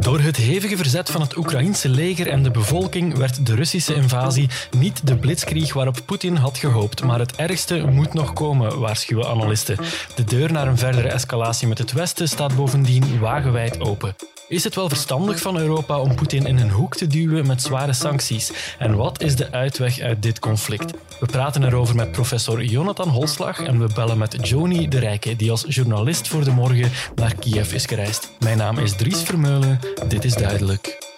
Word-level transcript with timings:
Door 0.00 0.20
het 0.20 0.36
hevige 0.36 0.76
verzet 0.76 1.10
van 1.10 1.20
het 1.20 1.36
Oekraïense 1.36 1.88
leger 1.88 2.28
en 2.28 2.42
de 2.42 2.50
bevolking 2.50 3.16
werd 3.16 3.46
de 3.46 3.54
Russische 3.54 3.94
invasie 3.94 4.48
niet 4.78 5.06
de 5.06 5.16
blitzkrieg 5.16 5.72
waarop 5.72 5.98
Poetin 6.06 6.36
had 6.36 6.58
gehoopt, 6.58 7.02
maar 7.02 7.18
het 7.18 7.36
ergste 7.36 7.86
moet 7.90 8.14
nog 8.14 8.32
komen, 8.32 8.78
waarschuwen 8.78 9.28
analisten. 9.28 9.78
De 10.14 10.24
deur 10.24 10.52
naar 10.52 10.66
een 10.66 10.78
verdere 10.78 11.08
escalatie 11.08 11.68
met 11.68 11.78
het 11.78 11.92
Westen 11.92 12.28
staat 12.28 12.56
bovendien 12.56 13.18
wagenwijd 13.18 13.80
open. 13.80 14.14
Is 14.48 14.64
het 14.64 14.74
wel 14.74 14.88
verstandig 14.88 15.40
van 15.40 15.58
Europa 15.58 16.00
om 16.00 16.14
Poetin 16.14 16.46
in 16.46 16.58
een 16.58 16.70
hoek 16.70 16.94
te 16.94 17.06
duwen 17.06 17.46
met 17.46 17.62
zware 17.62 17.92
sancties? 17.92 18.74
En 18.78 18.96
wat 18.96 19.22
is 19.22 19.36
de 19.36 19.52
uitweg 19.52 20.00
uit 20.00 20.22
dit 20.22 20.38
conflict? 20.38 20.92
We 21.20 21.26
praten 21.26 21.64
erover 21.64 21.94
met 21.94 22.12
professor 22.12 22.64
Jonathan 22.64 23.08
Holslag 23.08 23.62
en 23.62 23.78
we 23.78 23.94
bellen 23.94 24.18
met 24.18 24.48
Joni 24.48 24.88
de 24.88 24.98
Rijke, 24.98 25.36
die 25.36 25.50
als 25.50 25.64
journalist 25.68 26.28
voor 26.28 26.44
de 26.44 26.50
morgen 26.50 26.90
naar 27.14 27.34
Kiev 27.34 27.72
is 27.72 27.86
gereisd. 27.86 28.30
Mijn 28.38 28.58
naam 28.58 28.78
is 28.78 28.96
Dries 28.96 29.22
Vermeulen, 29.22 29.80
dit 30.08 30.24
is 30.24 30.34
duidelijk. 30.34 31.14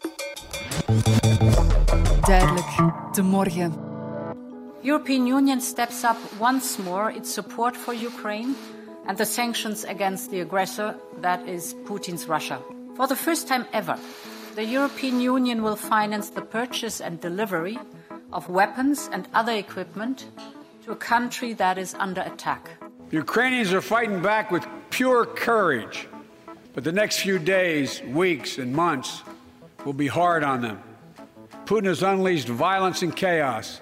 Duidelijk, 2.20 2.66
de 3.12 3.22
morgen. 3.22 3.74
European 4.82 5.26
Union 5.26 5.60
steps 5.60 6.02
up 6.02 6.16
once 6.40 6.82
more 6.82 7.14
its 7.14 7.32
support 7.32 7.76
for 7.76 7.94
Ukraine 7.94 8.52
and 9.06 9.16
the 9.16 9.24
sanctions 9.24 9.86
against 9.86 10.30
the 10.30 10.40
aggressor 10.40 10.96
that 11.20 11.40
is 11.46 11.74
Putin's 11.84 12.26
Russia. 12.26 12.77
For 12.98 13.06
the 13.06 13.14
first 13.14 13.46
time 13.46 13.64
ever, 13.72 13.96
the 14.56 14.64
European 14.64 15.20
Union 15.20 15.62
will 15.62 15.76
finance 15.76 16.30
the 16.30 16.42
purchase 16.42 17.00
and 17.00 17.20
delivery 17.20 17.78
of 18.32 18.48
weapons 18.48 19.08
and 19.12 19.28
other 19.34 19.52
equipment 19.52 20.26
to 20.82 20.90
a 20.90 20.96
country 20.96 21.52
that 21.52 21.78
is 21.78 21.94
under 21.94 22.22
attack. 22.22 22.68
Ukrainians 23.12 23.72
are 23.72 23.80
fighting 23.80 24.20
back 24.20 24.50
with 24.50 24.66
pure 24.90 25.24
courage, 25.24 26.08
but 26.74 26.82
the 26.82 26.90
next 26.90 27.20
few 27.20 27.38
days, 27.38 28.02
weeks, 28.02 28.58
and 28.58 28.74
months 28.74 29.22
will 29.84 29.92
be 29.92 30.08
hard 30.08 30.42
on 30.42 30.60
them. 30.60 30.82
Putin 31.66 31.84
has 31.84 32.02
unleashed 32.02 32.48
violence 32.48 33.02
and 33.02 33.14
chaos, 33.14 33.80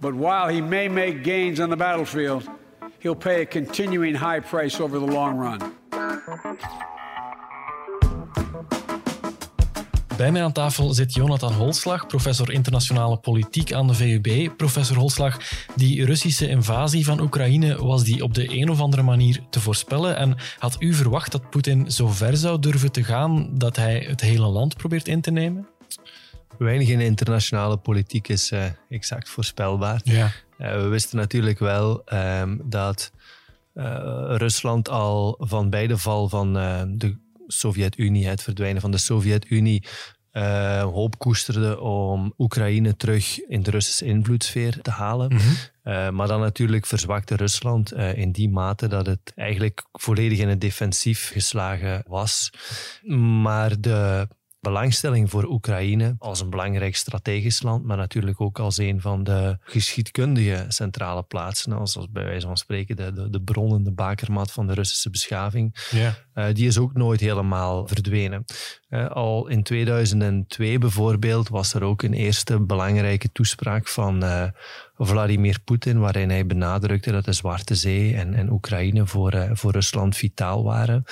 but 0.00 0.14
while 0.14 0.48
he 0.48 0.62
may 0.62 0.88
make 0.88 1.22
gains 1.22 1.60
on 1.60 1.68
the 1.68 1.76
battlefield, 1.76 2.48
he'll 3.00 3.14
pay 3.14 3.42
a 3.42 3.46
continuing 3.46 4.14
high 4.14 4.40
price 4.40 4.80
over 4.80 4.98
the 4.98 5.06
long 5.06 5.36
run. 5.36 5.60
Bij 10.16 10.32
mij 10.32 10.42
aan 10.42 10.52
tafel 10.52 10.94
zit 10.94 11.14
Jonathan 11.14 11.52
Holslag, 11.52 12.06
professor 12.06 12.52
internationale 12.52 13.16
politiek 13.16 13.72
aan 13.72 13.86
de 13.86 13.94
VUB. 13.94 14.56
Professor 14.56 14.96
Holslag, 14.96 15.38
die 15.74 16.04
Russische 16.04 16.48
invasie 16.48 17.04
van 17.04 17.20
Oekraïne, 17.20 17.84
was 17.84 18.04
die 18.04 18.22
op 18.22 18.34
de 18.34 18.56
een 18.56 18.70
of 18.70 18.80
andere 18.80 19.02
manier 19.02 19.40
te 19.50 19.60
voorspellen? 19.60 20.16
En 20.16 20.36
had 20.58 20.76
u 20.78 20.94
verwacht 20.94 21.32
dat 21.32 21.50
Poetin 21.50 21.90
zo 21.90 22.08
ver 22.08 22.36
zou 22.36 22.58
durven 22.58 22.92
te 22.92 23.04
gaan 23.04 23.50
dat 23.52 23.76
hij 23.76 23.98
het 24.08 24.20
hele 24.20 24.46
land 24.46 24.76
probeert 24.76 25.08
in 25.08 25.20
te 25.20 25.30
nemen? 25.30 25.68
Weinig 26.58 26.88
in 26.88 27.00
internationale 27.00 27.76
politiek 27.76 28.28
is 28.28 28.50
uh, 28.50 28.64
exact 28.88 29.28
voorspelbaar. 29.28 30.00
Ja. 30.04 30.30
Uh, 30.58 30.74
we 30.74 30.86
wisten 30.86 31.18
natuurlijk 31.18 31.58
wel 31.58 32.02
um, 32.12 32.60
dat 32.64 33.12
uh, 33.74 33.84
Rusland 34.28 34.88
al 34.88 35.36
van 35.38 35.70
bij 35.70 35.86
de 35.86 35.98
val 35.98 36.28
van 36.28 36.52
de 36.52 37.16
Sovjet-Unie, 37.46 38.26
het 38.26 38.42
verdwijnen 38.42 38.80
van 38.80 38.90
de 38.90 38.98
Sovjet-Unie, 38.98 39.84
uh, 40.32 40.82
hoop 40.82 41.18
koesterde 41.18 41.80
om 41.80 42.34
Oekraïne 42.38 42.96
terug 42.96 43.40
in 43.40 43.62
de 43.62 43.70
Russische 43.70 44.04
invloedssfeer 44.04 44.82
te 44.82 44.90
halen. 44.90 45.34
Mhm. 45.34 45.42
Uh, 45.84 46.10
maar 46.10 46.28
dan 46.28 46.40
natuurlijk 46.40 46.86
verzwakte 46.86 47.36
Rusland 47.36 47.92
uh, 47.92 48.16
in 48.16 48.32
die 48.32 48.50
mate 48.50 48.88
dat 48.88 49.06
het 49.06 49.32
eigenlijk 49.34 49.84
volledig 49.92 50.38
in 50.38 50.48
het 50.48 50.60
defensief 50.60 51.30
geslagen 51.32 52.02
was. 52.06 52.52
Maar 53.42 53.80
de 53.80 54.28
belangstelling 54.70 55.30
voor 55.30 55.44
Oekraïne 55.44 56.14
als 56.18 56.40
een 56.40 56.50
belangrijk 56.50 56.96
strategisch 56.96 57.62
land, 57.62 57.84
maar 57.84 57.96
natuurlijk 57.96 58.40
ook 58.40 58.58
als 58.58 58.78
een 58.78 59.00
van 59.00 59.24
de 59.24 59.58
geschiedkundige 59.60 60.64
centrale 60.68 61.22
plaatsen, 61.22 61.72
als, 61.72 61.96
als 61.96 62.10
bij 62.10 62.24
wijze 62.24 62.46
van 62.46 62.56
spreken 62.56 62.96
de, 62.96 63.12
de, 63.12 63.30
de 63.30 63.40
bronnen, 63.40 63.84
de 63.84 63.92
bakermat 63.92 64.52
van 64.52 64.66
de 64.66 64.74
Russische 64.74 65.10
beschaving, 65.10 65.88
Ja. 65.90 66.14
uh, 66.34 66.44
die 66.54 66.66
is 66.66 66.78
ook 66.78 66.94
nooit 66.94 67.20
helemaal 67.20 67.86
verdwenen. 67.86 68.44
Uh, 68.90 69.06
al 69.10 69.48
in 69.48 69.62
2002 69.62 70.78
bijvoorbeeld 70.78 71.48
was 71.48 71.74
er 71.74 71.82
ook 71.82 72.02
een 72.02 72.12
eerste 72.14 72.60
belangrijke 72.60 73.32
toespraak 73.32 73.88
van 73.88 74.24
uh, 74.24 74.44
Vladimir 74.98 75.58
Poetin, 75.64 75.98
waarin 75.98 76.30
hij 76.30 76.46
benadrukte 76.46 77.12
dat 77.12 77.24
de 77.24 77.32
Zwarte 77.32 77.74
Zee 77.74 78.14
en, 78.14 78.34
en 78.34 78.50
Oekraïne 78.50 79.06
voor, 79.06 79.34
uh, 79.34 79.50
voor 79.52 79.72
Rusland 79.72 80.16
vitaal 80.16 80.64
waren. 80.64 81.04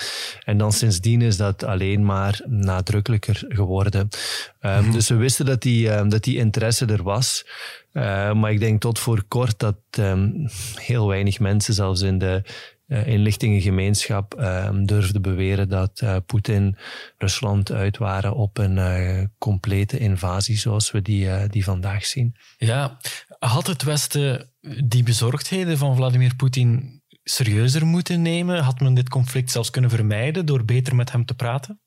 En 0.44 0.58
dan 0.58 0.72
sindsdien 0.72 1.22
is 1.22 1.36
dat 1.36 1.64
alleen 1.64 2.04
maar 2.04 2.40
nadrukkelijker 2.46 3.44
geworden. 3.48 4.00
Um, 4.00 4.70
mm-hmm. 4.70 4.92
Dus 4.92 5.08
we 5.08 5.14
wisten 5.14 5.46
dat 5.46 5.62
die, 5.62 5.90
um, 5.90 6.08
dat 6.08 6.22
die 6.22 6.36
interesse 6.36 6.86
er 6.86 7.02
was. 7.02 7.46
Uh, 7.92 8.32
maar 8.32 8.52
ik 8.52 8.60
denk 8.60 8.80
tot 8.80 8.98
voor 8.98 9.24
kort 9.28 9.58
dat 9.58 9.76
um, 9.98 10.48
heel 10.74 11.08
weinig 11.08 11.40
mensen, 11.40 11.74
zelfs 11.74 12.00
in 12.00 12.18
de 12.18 12.42
inlichtingengemeenschap, 12.86 14.40
uh, 14.40 14.68
durfde 14.82 15.20
beweren 15.20 15.68
dat 15.68 16.00
uh, 16.04 16.16
Poetin 16.26 16.76
Rusland 17.18 17.72
uit 17.72 17.98
waren 17.98 18.34
op 18.34 18.58
een 18.58 18.76
uh, 18.76 19.24
complete 19.38 19.98
invasie 19.98 20.58
zoals 20.58 20.90
we 20.90 21.02
die, 21.02 21.24
uh, 21.24 21.42
die 21.48 21.64
vandaag 21.64 22.06
zien. 22.06 22.36
Ja, 22.56 22.96
had 23.38 23.66
het 23.66 23.82
Westen 23.82 24.50
die 24.84 25.02
bezorgdheden 25.02 25.78
van 25.78 25.96
Vladimir 25.96 26.36
Poetin 26.36 27.02
serieuzer 27.24 27.86
moeten 27.86 28.22
nemen? 28.22 28.62
Had 28.62 28.80
men 28.80 28.94
dit 28.94 29.08
conflict 29.08 29.50
zelfs 29.50 29.70
kunnen 29.70 29.90
vermijden 29.90 30.46
door 30.46 30.64
beter 30.64 30.94
met 30.94 31.12
hem 31.12 31.24
te 31.24 31.34
praten? 31.34 31.80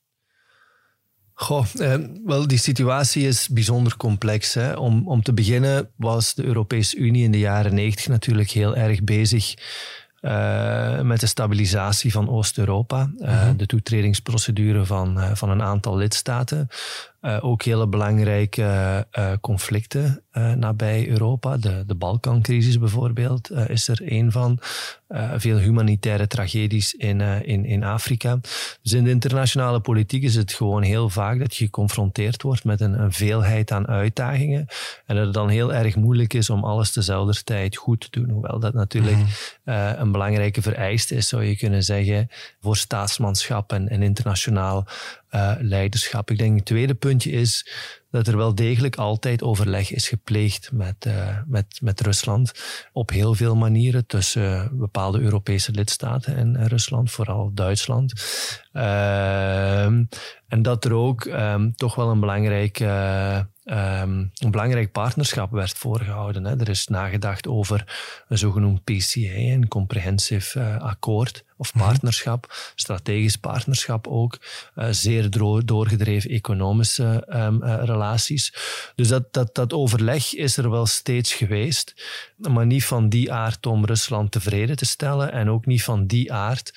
Goh, 1.40 1.66
eh, 1.74 1.94
wel, 2.24 2.46
die 2.46 2.58
situatie 2.58 3.26
is 3.26 3.48
bijzonder 3.48 3.96
complex. 3.96 4.54
Hè. 4.54 4.72
Om, 4.72 5.08
om 5.08 5.22
te 5.22 5.32
beginnen 5.32 5.90
was 5.96 6.34
de 6.34 6.44
Europese 6.44 6.96
Unie 6.96 7.24
in 7.24 7.30
de 7.30 7.38
jaren 7.38 7.74
90 7.74 8.08
natuurlijk 8.08 8.50
heel 8.50 8.76
erg 8.76 9.04
bezig 9.04 9.54
uh, 10.20 11.00
met 11.00 11.20
de 11.20 11.26
stabilisatie 11.26 12.12
van 12.12 12.30
Oost-Europa, 12.30 13.10
uh, 13.18 13.28
mm-hmm. 13.28 13.56
de 13.56 13.66
toetredingsprocedure 13.66 14.84
van, 14.84 15.18
uh, 15.18 15.30
van 15.34 15.50
een 15.50 15.62
aantal 15.62 15.96
lidstaten. 15.96 16.68
Ook 17.20 17.62
hele 17.62 17.88
belangrijke 17.88 19.06
conflicten 19.40 20.22
nabij 20.56 21.08
Europa. 21.08 21.56
De, 21.56 21.84
de 21.86 21.94
Balkancrisis 21.94 22.78
bijvoorbeeld 22.78 23.50
is 23.50 23.88
er 23.88 24.00
een 24.04 24.32
van. 24.32 24.58
veel 25.36 25.56
humanitaire 25.56 26.26
tragedies 26.26 26.94
in, 26.94 27.20
in, 27.20 27.64
in 27.64 27.84
Afrika. 27.84 28.38
Dus 28.82 28.92
in 28.92 29.04
de 29.04 29.10
internationale 29.10 29.80
politiek 29.80 30.22
is 30.22 30.34
het 30.34 30.52
gewoon 30.52 30.82
heel 30.82 31.08
vaak 31.08 31.38
dat 31.38 31.56
je 31.56 31.64
geconfronteerd 31.64 32.42
wordt 32.42 32.64
met 32.64 32.80
een, 32.80 33.00
een 33.00 33.12
veelheid 33.12 33.70
aan 33.70 33.86
uitdagingen. 33.86 34.66
En 35.06 35.16
dat 35.16 35.24
het 35.24 35.34
dan 35.34 35.48
heel 35.48 35.74
erg 35.74 35.96
moeilijk 35.96 36.34
is 36.34 36.50
om 36.50 36.64
alles 36.64 36.92
tezelfde 36.92 37.42
tijd 37.42 37.76
goed 37.76 38.00
te 38.00 38.20
doen. 38.20 38.30
Hoewel 38.30 38.58
dat 38.58 38.74
natuurlijk 38.74 39.16
mm-hmm. 39.16 40.00
een 40.00 40.12
belangrijke 40.12 40.62
vereiste 40.62 41.14
is, 41.14 41.28
zou 41.28 41.44
je 41.44 41.56
kunnen 41.56 41.82
zeggen, 41.82 42.28
voor 42.60 42.76
staatsmanschap 42.76 43.72
en, 43.72 43.88
en 43.88 44.02
internationaal 44.02 44.86
uh, 44.86 45.27
leiderschap. 45.60 46.30
Ik 46.30 46.38
denk 46.38 46.56
het 46.56 46.64
tweede 46.64 46.94
puntje 46.94 47.30
is 47.30 47.66
dat 48.10 48.26
er 48.26 48.36
wel 48.36 48.54
degelijk 48.54 48.96
altijd 48.96 49.42
overleg 49.42 49.92
is 49.92 50.08
gepleegd 50.08 50.72
met, 50.72 51.06
uh, 51.06 51.38
met, 51.46 51.78
met 51.82 52.00
Rusland 52.00 52.52
op 52.92 53.10
heel 53.10 53.34
veel 53.34 53.56
manieren 53.56 54.06
tussen 54.06 54.70
bepaalde 54.72 55.20
Europese 55.20 55.72
lidstaten 55.72 56.36
en, 56.36 56.56
en 56.56 56.68
Rusland, 56.68 57.10
vooral 57.10 57.50
Duitsland. 57.54 58.12
Uh, 58.72 59.82
en 60.48 60.62
dat 60.62 60.84
er 60.84 60.92
ook 60.92 61.24
um, 61.24 61.74
toch 61.76 61.94
wel 61.94 62.10
een 62.10 62.20
belangrijk, 62.20 62.80
uh, 62.80 63.40
um, 63.64 64.30
een 64.34 64.50
belangrijk 64.50 64.92
partnerschap 64.92 65.50
werd 65.50 65.78
voorgehouden. 65.78 66.44
Hè. 66.44 66.60
Er 66.60 66.68
is 66.68 66.86
nagedacht 66.86 67.46
over 67.46 67.84
een 68.28 68.38
zogenoemd 68.38 68.84
PCA, 68.84 69.18
een 69.18 69.68
comprehensive 69.68 70.58
uh, 70.58 70.76
akkoord 70.76 71.44
of 71.56 71.72
partnerschap, 71.72 72.44
mm-hmm. 72.46 72.72
strategisch 72.74 73.36
partnerschap 73.36 74.06
ook, 74.06 74.38
zeer 74.90 75.30
doorgedreven 75.64 76.30
economische 76.30 77.26
um, 77.28 77.62
relaties. 77.98 78.54
Dus 78.94 79.08
dat, 79.08 79.32
dat, 79.32 79.54
dat 79.54 79.72
overleg 79.72 80.34
is 80.34 80.56
er 80.56 80.70
wel 80.70 80.86
steeds 80.86 81.32
geweest, 81.34 81.94
maar 82.36 82.66
niet 82.66 82.84
van 82.84 83.08
die 83.08 83.32
aard 83.32 83.66
om 83.66 83.84
Rusland 83.84 84.30
tevreden 84.30 84.76
te 84.76 84.86
stellen 84.86 85.32
en 85.32 85.50
ook 85.50 85.66
niet 85.66 85.82
van 85.82 86.06
die 86.06 86.32
aard 86.32 86.72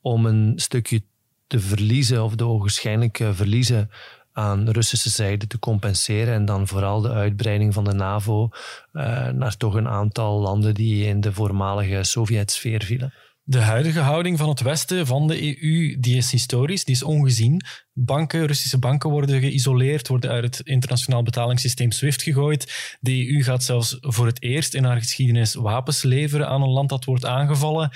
om 0.00 0.26
een 0.26 0.52
stukje 0.56 1.02
te 1.46 1.60
verliezen 1.60 2.24
of 2.24 2.34
de 2.34 2.44
ogenschijnlijke 2.44 3.34
verliezen 3.34 3.90
aan 4.32 4.68
Russische 4.68 5.10
zijde 5.10 5.46
te 5.46 5.58
compenseren 5.58 6.34
en 6.34 6.44
dan 6.44 6.66
vooral 6.66 7.00
de 7.00 7.10
uitbreiding 7.10 7.74
van 7.74 7.84
de 7.84 7.92
NAVO 7.92 8.48
uh, 8.92 9.28
naar 9.28 9.56
toch 9.56 9.74
een 9.74 9.88
aantal 9.88 10.40
landen 10.40 10.74
die 10.74 11.06
in 11.06 11.20
de 11.20 11.32
voormalige 11.32 12.02
Sovjet-sfeer 12.02 12.82
vielen. 12.82 13.12
De 13.48 13.60
huidige 13.60 14.00
houding 14.00 14.38
van 14.38 14.48
het 14.48 14.60
Westen, 14.60 15.06
van 15.06 15.26
de 15.26 15.62
EU, 15.62 15.96
die 16.00 16.16
is 16.16 16.30
historisch, 16.30 16.84
die 16.84 16.94
is 16.94 17.02
ongezien. 17.02 17.64
Banken, 17.92 18.46
Russische 18.46 18.78
banken 18.78 19.10
worden 19.10 19.40
geïsoleerd, 19.40 20.08
worden 20.08 20.30
uit 20.30 20.44
het 20.44 20.66
internationaal 20.66 21.22
betalingssysteem 21.22 21.90
SWIFT 21.90 22.22
gegooid. 22.22 22.96
De 23.00 23.28
EU 23.28 23.42
gaat 23.42 23.62
zelfs 23.62 23.96
voor 24.00 24.26
het 24.26 24.42
eerst 24.42 24.74
in 24.74 24.84
haar 24.84 24.98
geschiedenis 24.98 25.54
wapens 25.54 26.02
leveren 26.02 26.48
aan 26.48 26.62
een 26.62 26.68
land 26.68 26.88
dat 26.88 27.04
wordt 27.04 27.24
aangevallen. 27.24 27.90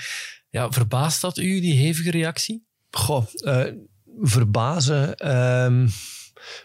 Ja, 0.49 0.71
verbaast 0.71 1.21
dat 1.21 1.37
u, 1.37 1.59
die 1.59 1.77
hevige 1.77 2.11
reactie? 2.11 2.65
Goh, 2.91 3.25
uh, 3.43 3.63
verbazen. 4.21 5.15
Uh, 5.25 5.87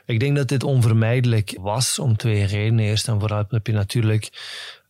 ik 0.05 0.21
denk 0.21 0.37
dat 0.37 0.49
dit 0.49 0.63
onvermijdelijk 0.63 1.57
was 1.61 1.99
om 1.99 2.17
twee 2.17 2.45
redenen. 2.45 2.85
Eerst 2.85 3.09
en 3.09 3.21
vooral 3.21 3.45
heb 3.49 3.67
je 3.67 3.73
natuurlijk 3.73 4.29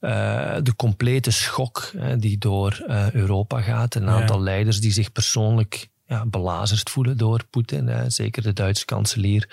uh, 0.00 0.56
de 0.62 0.76
complete 0.76 1.30
schok 1.30 1.90
die 2.18 2.38
door 2.38 2.84
uh, 2.88 3.10
Europa 3.10 3.60
gaat. 3.60 3.94
Een 3.94 4.08
aantal 4.08 4.42
leiders 4.42 4.80
die 4.80 4.92
zich 4.92 5.12
persoonlijk 5.12 5.88
ja, 6.06 6.26
belazerd 6.26 6.90
voelen 6.90 7.16
door 7.16 7.44
Poetin. 7.50 8.10
Zeker 8.10 8.42
de 8.42 8.52
Duitse 8.52 8.84
kanselier 8.84 9.48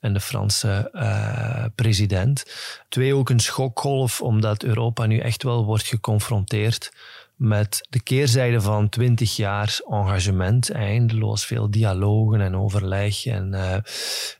en 0.00 0.12
de 0.12 0.20
Franse 0.20 0.90
uh, 0.94 1.64
president. 1.74 2.44
Twee, 2.88 3.14
ook 3.14 3.30
een 3.30 3.40
schokgolf, 3.40 4.20
omdat 4.20 4.62
Europa 4.62 5.06
nu 5.06 5.18
echt 5.18 5.42
wel 5.42 5.64
wordt 5.64 5.86
geconfronteerd 5.86 6.92
met 7.38 7.86
de 7.90 8.00
keerzijde 8.00 8.60
van 8.60 8.88
twintig 8.88 9.36
jaar 9.36 9.80
engagement, 9.88 10.70
eindeloos 10.70 11.46
veel 11.46 11.70
dialogen 11.70 12.40
en 12.40 12.56
overleg 12.56 13.26
en, 13.26 13.52
uh, 13.52 13.74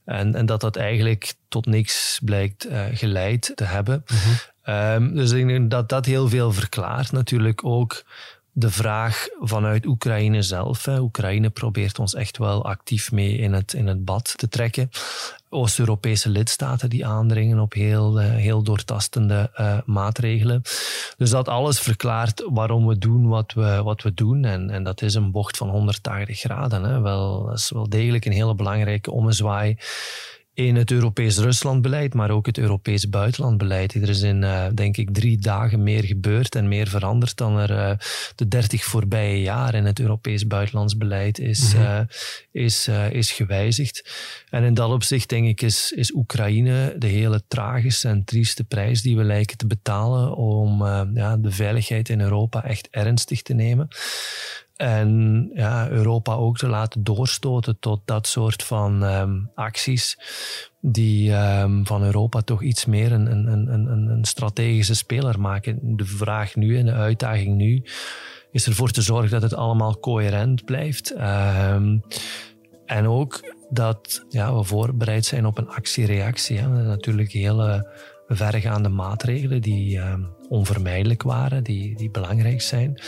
en, 0.04 0.34
en, 0.34 0.46
dat 0.46 0.60
dat 0.60 0.76
eigenlijk 0.76 1.34
tot 1.48 1.66
niks 1.66 2.20
blijkt 2.24 2.66
uh, 2.66 2.84
geleid 2.92 3.52
te 3.54 3.64
hebben. 3.64 4.04
Mm 4.06 4.16
-hmm. 4.18 4.74
um, 4.74 5.14
dus 5.14 5.30
ik 5.30 5.46
denk 5.46 5.70
dat 5.70 5.88
dat 5.88 6.06
heel 6.06 6.28
veel 6.28 6.52
verklaart. 6.52 7.12
Natuurlijk 7.12 7.64
ook 7.64 8.04
de 8.52 8.70
vraag 8.70 9.28
vanuit 9.40 9.86
Oekraïne 9.86 10.42
zelf. 10.42 10.84
Hè. 10.84 11.00
Oekraïne 11.00 11.50
probeert 11.50 11.98
ons 11.98 12.14
echt 12.14 12.38
wel 12.38 12.64
actief 12.64 13.12
mee 13.12 13.36
in 13.36 13.52
het, 13.52 13.72
in 13.72 13.86
het 13.86 14.04
bad 14.04 14.32
te 14.36 14.48
trekken. 14.48 14.90
Oost-Europese 15.50 16.28
lidstaten 16.28 16.90
die 16.90 17.06
aandringen 17.06 17.58
op 17.58 17.72
heel, 17.72 18.20
uh, 18.20 18.30
heel 18.30 18.62
doortastende 18.62 19.50
uh, 19.60 19.78
maatregelen. 19.84 20.62
Dus 21.16 21.30
dat 21.30 21.48
alles 21.48 21.80
verklaart 21.80 22.44
waarom 22.50 22.86
we 22.86 22.98
doen 22.98 23.28
wat 23.28 23.52
we, 23.52 23.82
wat 23.82 24.02
we 24.02 24.14
doen. 24.14 24.44
En, 24.44 24.70
en 24.70 24.82
dat 24.82 25.02
is 25.02 25.14
een 25.14 25.30
bocht 25.30 25.56
van 25.56 25.68
180 25.68 26.38
graden. 26.38 26.82
Hè. 26.82 27.00
Wel, 27.00 27.46
dat 27.46 27.58
is 27.58 27.70
wel 27.70 27.88
degelijk 27.88 28.24
een 28.24 28.32
hele 28.32 28.54
belangrijke 28.54 29.10
ommezwaai 29.10 29.76
in 30.58 30.76
het 30.76 30.90
Europees 30.90 31.38
Ruslandbeleid, 31.38 32.14
maar 32.14 32.30
ook 32.30 32.46
het 32.46 32.58
Europees 32.58 33.08
buitenlandbeleid. 33.08 33.94
Er 33.94 34.08
is 34.08 34.22
in, 34.22 34.42
uh, 34.42 34.66
denk 34.74 34.96
ik, 34.96 35.08
drie 35.12 35.38
dagen 35.38 35.82
meer 35.82 36.04
gebeurd 36.04 36.54
en 36.54 36.68
meer 36.68 36.88
veranderd 36.88 37.36
dan 37.36 37.58
er 37.58 37.70
uh, 37.70 37.92
de 38.34 38.48
dertig 38.48 38.84
voorbije 38.84 39.40
jaar 39.40 39.74
in 39.74 39.84
het 39.84 40.00
Europees 40.00 40.46
buitenlandsbeleid 40.46 41.38
is, 41.38 41.74
mm 41.74 41.80
-hmm. 41.80 42.08
uh, 42.52 42.64
is, 42.64 42.88
is 43.10 43.30
gewijzigd. 43.30 44.10
En 44.50 44.62
in 44.62 44.74
dat 44.74 44.90
opzicht, 44.90 45.28
denk 45.28 45.46
ik, 45.46 45.62
is, 45.62 45.92
is 45.92 46.14
Oekraïne 46.14 46.94
de 46.98 47.06
hele 47.06 47.42
tragische 47.48 48.08
en 48.08 48.24
trieste 48.24 48.64
prijs 48.64 49.02
die 49.02 49.16
we 49.16 49.24
lijken 49.24 49.56
te 49.56 49.66
betalen 49.66 50.34
om 50.34 50.84
ja, 51.14 51.36
de 51.36 51.50
veiligheid 51.50 52.08
in 52.08 52.20
Europa 52.20 52.64
echt 52.64 52.88
ernstig 52.90 53.42
te 53.42 53.54
nemen. 53.54 53.88
En 54.78 55.50
ja, 55.54 55.88
Europa 55.88 56.34
ook 56.34 56.58
te 56.58 56.68
laten 56.68 57.04
doorstoten 57.04 57.78
tot 57.78 58.00
dat 58.04 58.26
soort 58.26 58.62
van 58.62 59.02
um, 59.02 59.50
acties 59.54 60.18
die 60.80 61.32
um, 61.32 61.86
van 61.86 62.04
Europa 62.04 62.40
toch 62.40 62.62
iets 62.62 62.84
meer 62.84 63.12
een, 63.12 63.30
een, 63.30 63.72
een, 63.72 64.10
een, 64.10 64.24
strategische 64.24 64.94
speler 64.94 65.40
maken. 65.40 65.96
De 65.96 66.04
vraag 66.04 66.54
nu 66.56 66.78
en 66.78 66.84
de 66.84 66.92
uitdaging 66.92 67.56
nu 67.56 67.82
is 68.50 68.66
ervoor 68.66 68.90
te 68.90 69.02
zorgen 69.02 69.30
dat 69.30 69.42
het 69.42 69.54
allemaal 69.54 69.98
coherent 69.98 70.64
blijft. 70.64 71.14
Um, 71.20 72.02
en 72.86 73.06
ook 73.08 73.54
dat 73.70 74.24
ja, 74.28 74.54
we 74.54 74.64
voorbereid 74.64 75.24
zijn 75.24 75.46
op 75.46 75.58
een 75.58 75.68
actie-reactie. 75.68 76.62
Natuurlijk 76.62 77.32
hele 77.32 77.90
verregaande 78.28 78.88
maatregelen 78.88 79.62
die 79.62 79.96
uh, 79.96 80.14
onvermijdelijk 80.48 81.22
waren, 81.22 81.64
die, 81.64 81.96
die 81.96 82.10
belangrijk 82.10 82.62
zijn. 82.62 83.00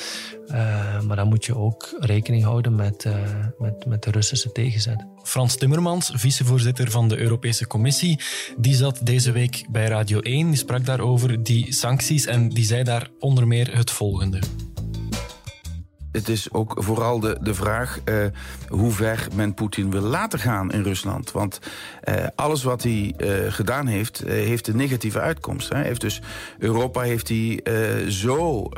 Uh, 0.48 1.00
maar 1.00 1.16
dan 1.16 1.28
moet 1.28 1.44
je 1.44 1.56
ook 1.56 1.96
rekening 1.98 2.44
houden 2.44 2.74
met, 2.74 3.04
uh, 3.04 3.14
met, 3.58 3.86
met 3.86 4.02
de 4.02 4.10
Russische 4.10 4.52
tegenzet. 4.52 5.06
Frans 5.22 5.56
Timmermans, 5.56 6.12
vicevoorzitter 6.14 6.90
van 6.90 7.08
de 7.08 7.18
Europese 7.18 7.66
Commissie, 7.66 8.20
die 8.56 8.74
zat 8.74 9.00
deze 9.02 9.32
week 9.32 9.66
bij 9.70 9.86
Radio 9.86 10.20
1, 10.20 10.46
die 10.46 10.58
sprak 10.58 10.84
daarover 10.84 11.42
die 11.42 11.74
sancties 11.74 12.26
en 12.26 12.48
die 12.48 12.64
zei 12.64 12.82
daar 12.82 13.10
onder 13.18 13.46
meer 13.46 13.76
het 13.76 13.90
volgende 13.90 14.38
het 16.12 16.28
is 16.28 16.52
ook 16.52 16.74
vooral 16.76 17.20
de, 17.20 17.38
de 17.40 17.54
vraag 17.54 17.98
uh, 18.04 18.24
hoe 18.68 18.92
ver 18.92 19.28
men 19.34 19.54
Poetin 19.54 19.90
wil 19.90 20.02
laten 20.02 20.38
gaan 20.38 20.72
in 20.72 20.82
Rusland. 20.82 21.32
Want 21.32 21.58
uh, 22.04 22.14
alles 22.34 22.62
wat 22.62 22.82
hij 22.82 23.14
uh, 23.18 23.52
gedaan 23.52 23.86
heeft, 23.86 24.22
heeft 24.26 24.68
een 24.68 24.76
negatieve 24.76 25.20
uitkomst. 25.20 25.68
Hè. 25.68 25.82
Heeft 25.82 26.00
dus, 26.00 26.22
Europa 26.58 27.00
heeft 27.00 27.28
hij 27.28 27.60
zo 28.08 28.68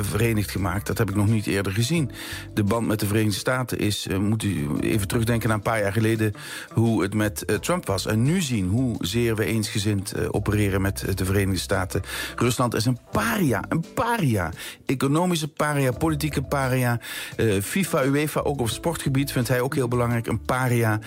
verenigd 0.00 0.50
gemaakt, 0.50 0.86
dat 0.86 0.98
heb 0.98 1.10
ik 1.10 1.16
nog 1.16 1.28
niet 1.28 1.46
eerder 1.46 1.72
gezien. 1.72 2.10
De 2.54 2.64
band 2.64 2.86
met 2.86 3.00
de 3.00 3.06
Verenigde 3.06 3.38
Staten 3.38 3.78
is, 3.78 4.06
moet 4.20 4.42
u 4.42 4.68
even 4.80 5.08
terugdenken 5.08 5.50
aan 5.50 5.56
een 5.56 5.62
paar 5.62 5.80
jaar 5.80 5.92
geleden, 5.92 6.32
hoe 6.72 7.02
het 7.02 7.14
met 7.14 7.44
Trump 7.60 7.86
was. 7.86 8.06
En 8.06 8.22
nu 8.22 8.40
zien 8.40 8.68
hoe 8.68 8.96
zeer 9.00 9.36
we 9.36 9.44
eensgezind 9.44 10.32
opereren 10.32 10.80
met 10.80 11.04
de 11.14 11.24
Verenigde 11.24 11.60
Staten. 11.60 12.02
Rusland 12.36 12.74
is 12.74 12.84
een 12.84 12.98
paria, 13.10 13.64
een 13.68 13.84
paria. 13.94 14.50
Economische 14.86 15.48
paria, 15.48 15.90
politieke 15.90 16.42
paria 16.42 16.79
paria. 16.80 17.00
Uh, 17.36 17.62
FIFA, 17.62 18.04
UEFA, 18.04 18.40
ook 18.40 18.60
op 18.60 18.68
sportgebied 18.68 19.32
vindt 19.32 19.48
hij 19.48 19.60
ook 19.60 19.74
heel 19.74 19.88
belangrijk. 19.88 20.26
Een 20.26 20.42
paria. 20.42 20.98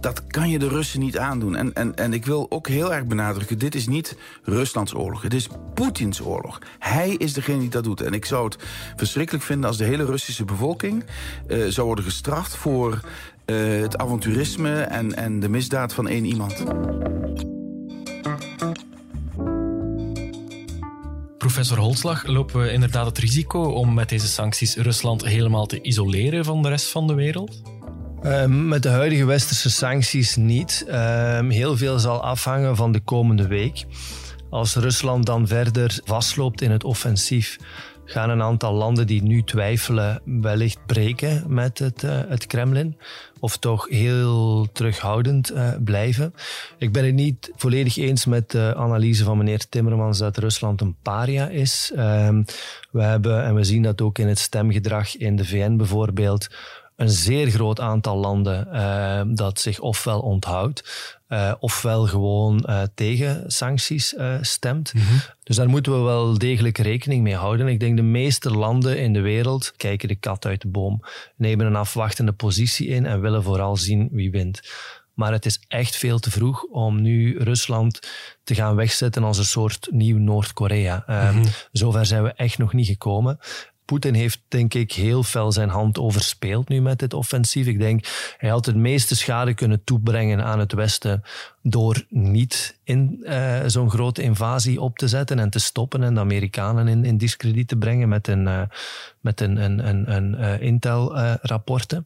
Dat 0.00 0.26
kan 0.26 0.50
je 0.50 0.58
de 0.58 0.68
Russen 0.68 1.00
niet 1.00 1.18
aandoen. 1.18 1.56
En, 1.56 1.72
en, 1.72 1.94
en 1.94 2.12
ik 2.12 2.26
wil 2.26 2.46
ook 2.48 2.68
heel 2.68 2.94
erg 2.94 3.06
benadrukken: 3.06 3.58
dit 3.58 3.74
is 3.74 3.86
niet 3.86 4.16
Ruslands 4.42 4.94
oorlog. 4.94 5.22
Het 5.22 5.34
is 5.34 5.48
Poetins 5.74 6.20
oorlog. 6.20 6.58
Hij 6.78 7.10
is 7.10 7.32
degene 7.32 7.58
die 7.58 7.68
dat 7.68 7.84
doet. 7.84 8.00
En 8.00 8.12
ik 8.12 8.24
zou 8.24 8.44
het 8.44 8.56
verschrikkelijk 8.96 9.44
vinden 9.44 9.68
als 9.68 9.78
de 9.78 9.84
hele 9.84 10.04
Russische 10.04 10.44
bevolking 10.44 11.04
uh, 11.48 11.66
zou 11.66 11.86
worden 11.86 12.04
gestraft 12.04 12.56
voor 12.56 13.00
uh, 13.46 13.80
het 13.80 13.98
avonturisme 13.98 14.80
en, 14.80 15.14
en 15.14 15.40
de 15.40 15.48
misdaad 15.48 15.94
van 15.94 16.08
één 16.08 16.24
iemand. 16.24 16.64
Professor 21.42 21.78
Holslag, 21.78 22.26
lopen 22.26 22.60
we 22.60 22.72
inderdaad 22.72 23.06
het 23.06 23.18
risico 23.18 23.62
om 23.62 23.94
met 23.94 24.08
deze 24.08 24.26
sancties 24.26 24.76
Rusland 24.76 25.24
helemaal 25.24 25.66
te 25.66 25.80
isoleren 25.80 26.44
van 26.44 26.62
de 26.62 26.68
rest 26.68 26.90
van 26.90 27.06
de 27.06 27.14
wereld? 27.14 27.62
Uh, 28.22 28.44
met 28.46 28.82
de 28.82 28.88
huidige 28.88 29.24
westerse 29.24 29.70
sancties 29.70 30.36
niet. 30.36 30.84
Uh, 30.88 30.94
heel 31.48 31.76
veel 31.76 31.98
zal 31.98 32.22
afhangen 32.22 32.76
van 32.76 32.92
de 32.92 33.00
komende 33.00 33.46
week. 33.46 33.84
Als 34.50 34.74
Rusland 34.74 35.26
dan 35.26 35.46
verder 35.46 36.00
vastloopt 36.04 36.60
in 36.60 36.70
het 36.70 36.84
offensief, 36.84 37.58
gaan 38.12 38.30
een 38.30 38.42
aantal 38.42 38.72
landen 38.72 39.06
die 39.06 39.22
nu 39.22 39.42
twijfelen 39.42 40.20
wellicht 40.24 40.86
breken 40.86 41.44
met 41.46 41.78
het, 41.78 42.02
uh, 42.02 42.20
het 42.28 42.46
Kremlin. 42.46 42.96
Of 43.40 43.56
toch 43.56 43.88
heel 43.88 44.68
terughoudend 44.72 45.52
uh, 45.52 45.68
blijven. 45.84 46.34
Ik 46.78 46.92
ben 46.92 47.04
het 47.04 47.14
niet 47.14 47.52
volledig 47.56 47.96
eens 47.96 48.26
met 48.26 48.50
de 48.50 48.74
analyse 48.76 49.24
van 49.24 49.38
meneer 49.38 49.68
Timmermans 49.68 50.18
dat 50.18 50.36
Rusland 50.36 50.80
een 50.80 50.96
paria 51.02 51.48
is. 51.48 51.92
Uh, 51.94 52.28
we 52.90 53.02
hebben, 53.02 53.44
en 53.44 53.54
we 53.54 53.64
zien 53.64 53.82
dat 53.82 54.00
ook 54.00 54.18
in 54.18 54.28
het 54.28 54.38
stemgedrag 54.38 55.16
in 55.16 55.36
de 55.36 55.44
VN 55.44 55.76
bijvoorbeeld, 55.76 56.48
een 57.02 57.10
zeer 57.10 57.50
groot 57.50 57.80
aantal 57.80 58.16
landen 58.16 58.68
uh, 58.72 59.22
dat 59.26 59.60
zich 59.60 59.80
ofwel 59.80 60.20
onthoudt, 60.20 61.18
uh, 61.28 61.52
ofwel 61.60 62.06
gewoon 62.06 62.64
uh, 62.68 62.82
tegen 62.94 63.44
sancties 63.46 64.14
stemt. 64.40 64.94
Mm 64.94 65.00
-hmm. 65.00 65.20
Dus 65.42 65.56
daar 65.56 65.68
moeten 65.68 65.92
we 65.92 65.98
wel 65.98 66.38
degelijk 66.38 66.78
rekening 66.78 67.22
mee 67.22 67.36
houden. 67.36 67.68
Ik 67.68 67.80
denk 67.80 67.96
de 67.96 68.02
meeste 68.02 68.50
landen 68.50 68.98
in 68.98 69.12
de 69.12 69.20
wereld 69.20 69.72
kijken 69.76 70.08
de 70.08 70.14
kat 70.14 70.46
uit 70.46 70.60
de 70.60 70.68
boom, 70.68 71.00
nemen 71.36 71.66
een 71.66 71.76
afwachtende 71.76 72.32
positie 72.32 72.86
in 72.86 73.06
en 73.06 73.20
willen 73.20 73.42
vooral 73.42 73.76
zien 73.76 74.08
wie 74.12 74.30
wint. 74.30 74.60
Maar 75.14 75.32
het 75.32 75.46
is 75.46 75.64
echt 75.68 75.96
veel 75.96 76.18
te 76.18 76.30
vroeg 76.30 76.62
om 76.62 77.00
nu 77.00 77.38
Rusland 77.38 78.00
te 78.44 78.54
gaan 78.54 78.76
wegzetten 78.76 79.24
als 79.24 79.38
een 79.38 79.44
soort 79.44 79.88
nieuw 79.90 80.18
Noord-Korea. 80.18 81.04
Mm 81.06 81.14
-hmm. 81.14 81.38
um, 81.38 81.44
zover 81.72 82.06
zijn 82.06 82.22
we 82.22 82.32
echt 82.32 82.58
nog 82.58 82.72
niet 82.72 82.86
gekomen. 82.86 83.38
Poetin 83.84 84.14
heeft, 84.14 84.40
denk 84.48 84.74
ik, 84.74 84.92
heel 84.92 85.22
fel 85.22 85.52
zijn 85.52 85.68
hand 85.68 85.98
overspeeld 85.98 86.68
nu 86.68 86.80
met 86.80 86.98
dit 86.98 87.14
offensief. 87.14 87.66
Ik 87.66 87.78
denk, 87.78 88.06
hij 88.38 88.50
had 88.50 88.66
het 88.66 88.76
meeste 88.76 89.16
schade 89.16 89.54
kunnen 89.54 89.84
toebrengen 89.84 90.44
aan 90.44 90.58
het 90.58 90.72
Westen 90.72 91.22
door 91.62 92.04
niet 92.08 92.78
in 92.84 93.18
uh, 93.22 93.60
zo'n 93.66 93.90
grote 93.90 94.22
invasie 94.22 94.80
op 94.80 94.98
te 94.98 95.08
zetten 95.08 95.38
en 95.38 95.50
te 95.50 95.58
stoppen 95.58 96.02
en 96.02 96.14
de 96.14 96.20
Amerikanen 96.20 96.88
in, 96.88 97.04
in 97.04 97.16
discrediet 97.16 97.68
te 97.68 97.76
brengen 97.76 98.08
met 98.08 98.28
een, 98.28 98.42
uh, 98.42 98.62
met 99.20 99.40
een, 99.40 99.56
een, 99.56 100.12
een, 100.14 100.34
uh, 100.40 100.60
Intel-rapporten. 100.60 102.04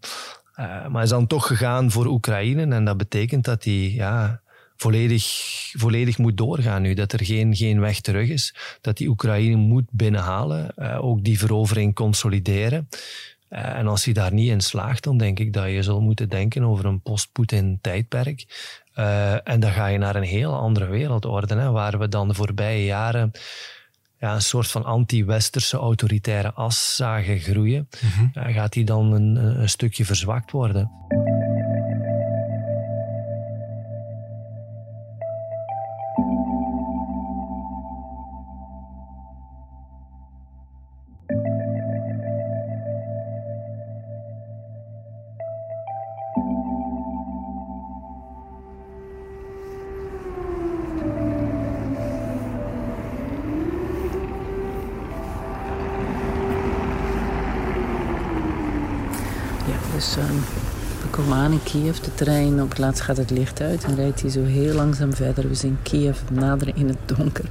maar 0.57 0.91
hij 0.93 1.03
is 1.03 1.09
dan 1.09 1.27
toch 1.27 1.47
gegaan 1.47 1.91
voor 1.91 2.07
Oekraïne 2.07 2.75
en 2.75 2.85
dat 2.85 2.97
betekent 2.97 3.45
dat 3.45 3.65
hij 3.65 3.91
ja, 3.91 4.41
volledig, 4.77 5.25
volledig 5.73 6.19
moet 6.19 6.37
doorgaan 6.37 6.83
nu. 6.83 6.95
Dat 6.95 7.13
er 7.13 7.25
geen, 7.25 7.57
geen 7.57 7.81
weg 7.81 8.01
terug 8.01 8.29
is. 8.29 8.55
Dat 8.81 8.97
die 8.97 9.09
Oekraïne 9.09 9.57
moet 9.57 9.87
binnenhalen. 9.91 10.73
Uh, 10.77 11.05
ook 11.05 11.25
die 11.25 11.39
verovering 11.39 11.95
consolideren. 11.95 12.89
Eh, 13.49 13.79
en 13.79 13.87
als 13.87 14.05
hij 14.05 14.15
daar 14.15 14.33
niet 14.33 14.51
in 14.51 14.61
slaagt, 14.61 15.05
dan 15.05 15.19
denk 15.19 15.39
ik 15.39 15.53
dat 15.53 15.67
je 15.67 15.83
zal 15.83 16.01
moeten 16.01 16.29
denken 16.29 16.63
over 16.63 16.85
een 16.85 17.01
post-Poetin-tijdperk. 17.01 18.47
Uh, 18.99 19.49
en 19.49 19.61
dan 19.61 19.71
ga 19.71 19.87
je 19.87 19.99
naar 19.99 20.17
een 20.17 20.23
heel 20.23 20.55
andere 20.55 20.87
wereldorde, 20.87 21.55
hè, 21.55 21.71
waar 21.71 21.99
we 21.99 22.09
dan 22.09 22.29
de 22.29 22.35
voorbije 22.35 22.85
jaren 22.85 23.31
ja, 24.19 24.35
een 24.35 24.43
soort 24.43 24.71
van 24.71 24.85
anti-westerse 24.85 25.77
autoritaire 25.77 26.53
as 26.53 26.97
zagen 26.97 27.39
groeien. 27.39 27.89
Mm 28.03 28.31
gaat 28.33 28.73
die 28.73 28.85
dan 28.85 29.13
een, 29.13 29.37
een 29.37 29.69
stukje 29.69 30.05
verzwakt 30.05 30.51
worden. 30.51 30.91
Dus 60.15 60.25
we 61.03 61.09
komen 61.11 61.37
aan 61.37 61.53
in 61.53 61.63
Kiev. 61.63 61.99
De 61.99 62.15
trein, 62.15 62.63
op 62.63 62.69
het 62.69 62.79
laatst 62.79 63.03
gaat 63.03 63.17
het 63.17 63.31
licht 63.31 63.61
uit 63.61 63.85
en 63.85 63.95
rijdt 63.95 64.21
hij 64.21 64.31
zo 64.31 64.45
heel 64.45 64.75
langzaam 64.75 65.15
verder. 65.15 65.49
We 65.49 65.55
zien 65.55 65.79
Kiev 65.83 66.19
naderen 66.33 66.77
in 66.77 66.89
het 66.89 66.99
donker. 67.17 67.45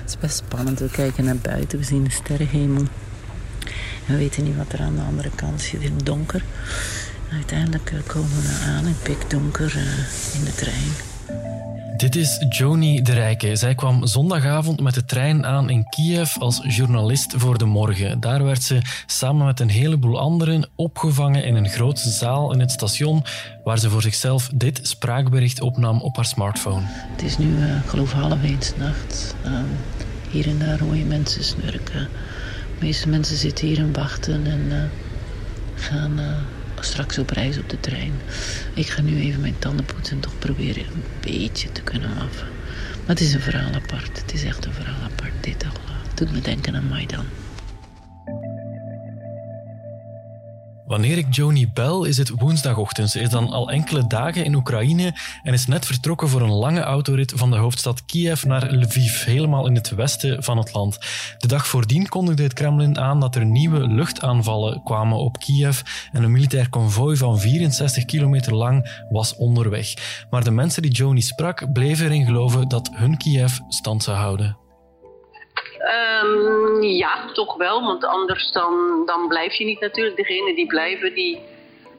Het 0.00 0.08
is 0.08 0.18
best 0.18 0.36
spannend. 0.36 0.78
We 0.78 0.88
kijken 0.88 1.24
naar 1.24 1.36
buiten, 1.36 1.78
we 1.78 1.84
zien 1.84 2.04
de 2.04 2.10
sterrenhemel. 2.10 2.82
En 4.06 4.12
we 4.12 4.16
weten 4.16 4.44
niet 4.44 4.56
wat 4.56 4.72
er 4.72 4.80
aan 4.80 4.96
de 4.96 5.02
andere 5.02 5.30
kant 5.34 5.60
zit 5.60 5.80
in 5.80 5.94
het 5.94 6.06
donker. 6.06 6.44
uiteindelijk 7.32 7.90
eh, 7.90 7.98
komen 8.06 8.42
we 8.42 8.64
aan 8.66 8.86
in 8.86 8.96
pikdonker 9.02 9.76
uh, 9.76 10.34
in 10.34 10.44
de 10.44 10.54
trein. 10.54 11.09
Dit 12.00 12.16
is 12.16 12.44
Joni 12.48 13.02
de 13.02 13.12
Rijke. 13.12 13.56
Zij 13.56 13.74
kwam 13.74 14.06
zondagavond 14.06 14.80
met 14.80 14.94
de 14.94 15.04
trein 15.04 15.46
aan 15.46 15.70
in 15.70 15.88
Kiev 15.88 16.36
als 16.36 16.60
journalist 16.68 17.34
voor 17.36 17.58
de 17.58 17.64
morgen. 17.64 18.20
Daar 18.20 18.44
werd 18.44 18.62
ze 18.62 18.78
samen 19.06 19.46
met 19.46 19.60
een 19.60 19.68
heleboel 19.68 20.18
anderen 20.18 20.68
opgevangen 20.74 21.44
in 21.44 21.54
een 21.54 21.68
grote 21.68 22.10
zaal 22.10 22.52
in 22.52 22.60
het 22.60 22.70
station, 22.70 23.24
waar 23.64 23.78
ze 23.78 23.90
voor 23.90 24.02
zichzelf 24.02 24.50
dit 24.54 24.80
spraakbericht 24.82 25.60
opnam 25.60 26.00
op 26.00 26.16
haar 26.16 26.24
smartphone. 26.24 26.82
Het 26.86 27.22
is 27.22 27.38
nu, 27.38 27.46
uh, 27.46 27.80
geloof, 27.86 28.12
half 28.12 28.42
één 28.42 28.58
nacht. 28.78 29.34
Ehm, 29.44 29.64
hier 30.30 30.48
en 30.48 30.58
daar 30.58 30.78
hoor 30.78 30.96
je 30.96 31.04
mensen 31.04 31.44
snurken. 31.44 32.08
De 32.78 32.84
meeste 32.84 33.08
mensen 33.08 33.36
zitten 33.36 33.66
hier 33.66 33.78
en 33.78 33.92
wachten 33.92 34.46
en 34.46 34.66
uh, 34.68 34.82
gaan 35.74 36.18
uh, 36.18 36.26
straks 36.84 37.18
op 37.18 37.30
reis 37.30 37.58
op 37.58 37.68
de 37.68 37.80
trein. 37.80 38.12
Ik 38.74 38.88
ga 38.88 39.02
nu 39.02 39.20
even 39.20 39.40
mijn 39.40 39.58
tanden 39.58 39.84
poetsen 39.84 40.16
en 40.16 40.22
toch 40.22 40.38
proberen 40.38 40.84
een 40.84 41.02
beetje 41.20 41.72
te 41.72 41.82
kunnen 41.82 42.10
affen. 42.10 42.48
Maar 43.00 43.16
het 43.16 43.20
is 43.20 43.34
een 43.34 43.40
verhaal 43.40 43.72
apart. 43.72 44.20
Het 44.20 44.32
is 44.32 44.44
echt 44.44 44.64
een 44.64 44.72
verhaal 44.72 45.02
apart. 45.02 45.32
Dit 45.40 45.64
al. 45.64 45.94
Het 46.08 46.18
doet 46.18 46.32
me 46.32 46.40
denken 46.40 46.76
aan 46.76 46.88
Maidan. 46.88 47.24
Wanneer 50.90 51.18
ik 51.18 51.34
Joni 51.34 51.68
bel, 51.68 52.04
is 52.04 52.16
het 52.16 52.28
woensdagochtend. 52.28 53.10
Ze 53.10 53.20
is 53.20 53.28
dan 53.28 53.50
al 53.50 53.70
enkele 53.70 54.06
dagen 54.06 54.44
in 54.44 54.54
Oekraïne 54.54 55.14
en 55.42 55.52
is 55.52 55.66
net 55.66 55.86
vertrokken 55.86 56.28
voor 56.28 56.40
een 56.40 56.52
lange 56.52 56.80
autorit 56.80 57.32
van 57.36 57.50
de 57.50 57.56
hoofdstad 57.56 58.04
Kiev 58.04 58.44
naar 58.44 58.72
Lviv, 58.72 59.24
helemaal 59.24 59.66
in 59.66 59.74
het 59.74 59.90
westen 59.90 60.42
van 60.42 60.58
het 60.58 60.72
land. 60.72 60.98
De 61.38 61.46
dag 61.46 61.66
voordien 61.66 62.08
kondigde 62.08 62.42
het 62.42 62.52
Kremlin 62.52 62.98
aan 62.98 63.20
dat 63.20 63.34
er 63.34 63.44
nieuwe 63.44 63.86
luchtaanvallen 63.86 64.82
kwamen 64.82 65.18
op 65.18 65.38
Kiev 65.38 65.80
en 66.12 66.22
een 66.22 66.32
militair 66.32 66.68
konvooi 66.68 67.16
van 67.16 67.40
64 67.40 68.04
kilometer 68.04 68.54
lang 68.54 69.04
was 69.08 69.36
onderweg. 69.36 69.94
Maar 70.30 70.44
de 70.44 70.50
mensen 70.50 70.82
die 70.82 70.92
Joni 70.92 71.22
sprak 71.22 71.72
bleven 71.72 72.04
erin 72.04 72.24
geloven 72.24 72.68
dat 72.68 72.90
hun 72.92 73.16
Kiev 73.16 73.58
stand 73.68 74.02
zou 74.02 74.16
houden. 74.16 74.59
Um, 75.80 76.82
ja, 76.82 77.30
toch 77.32 77.56
wel. 77.56 77.80
Want 77.82 78.04
anders 78.04 78.52
dan, 78.52 79.02
dan 79.06 79.28
blijf 79.28 79.54
je 79.54 79.64
niet 79.64 79.80
natuurlijk. 79.80 80.16
Degenen 80.16 80.54
die 80.54 80.66
blijven, 80.66 81.14
die 81.14 81.40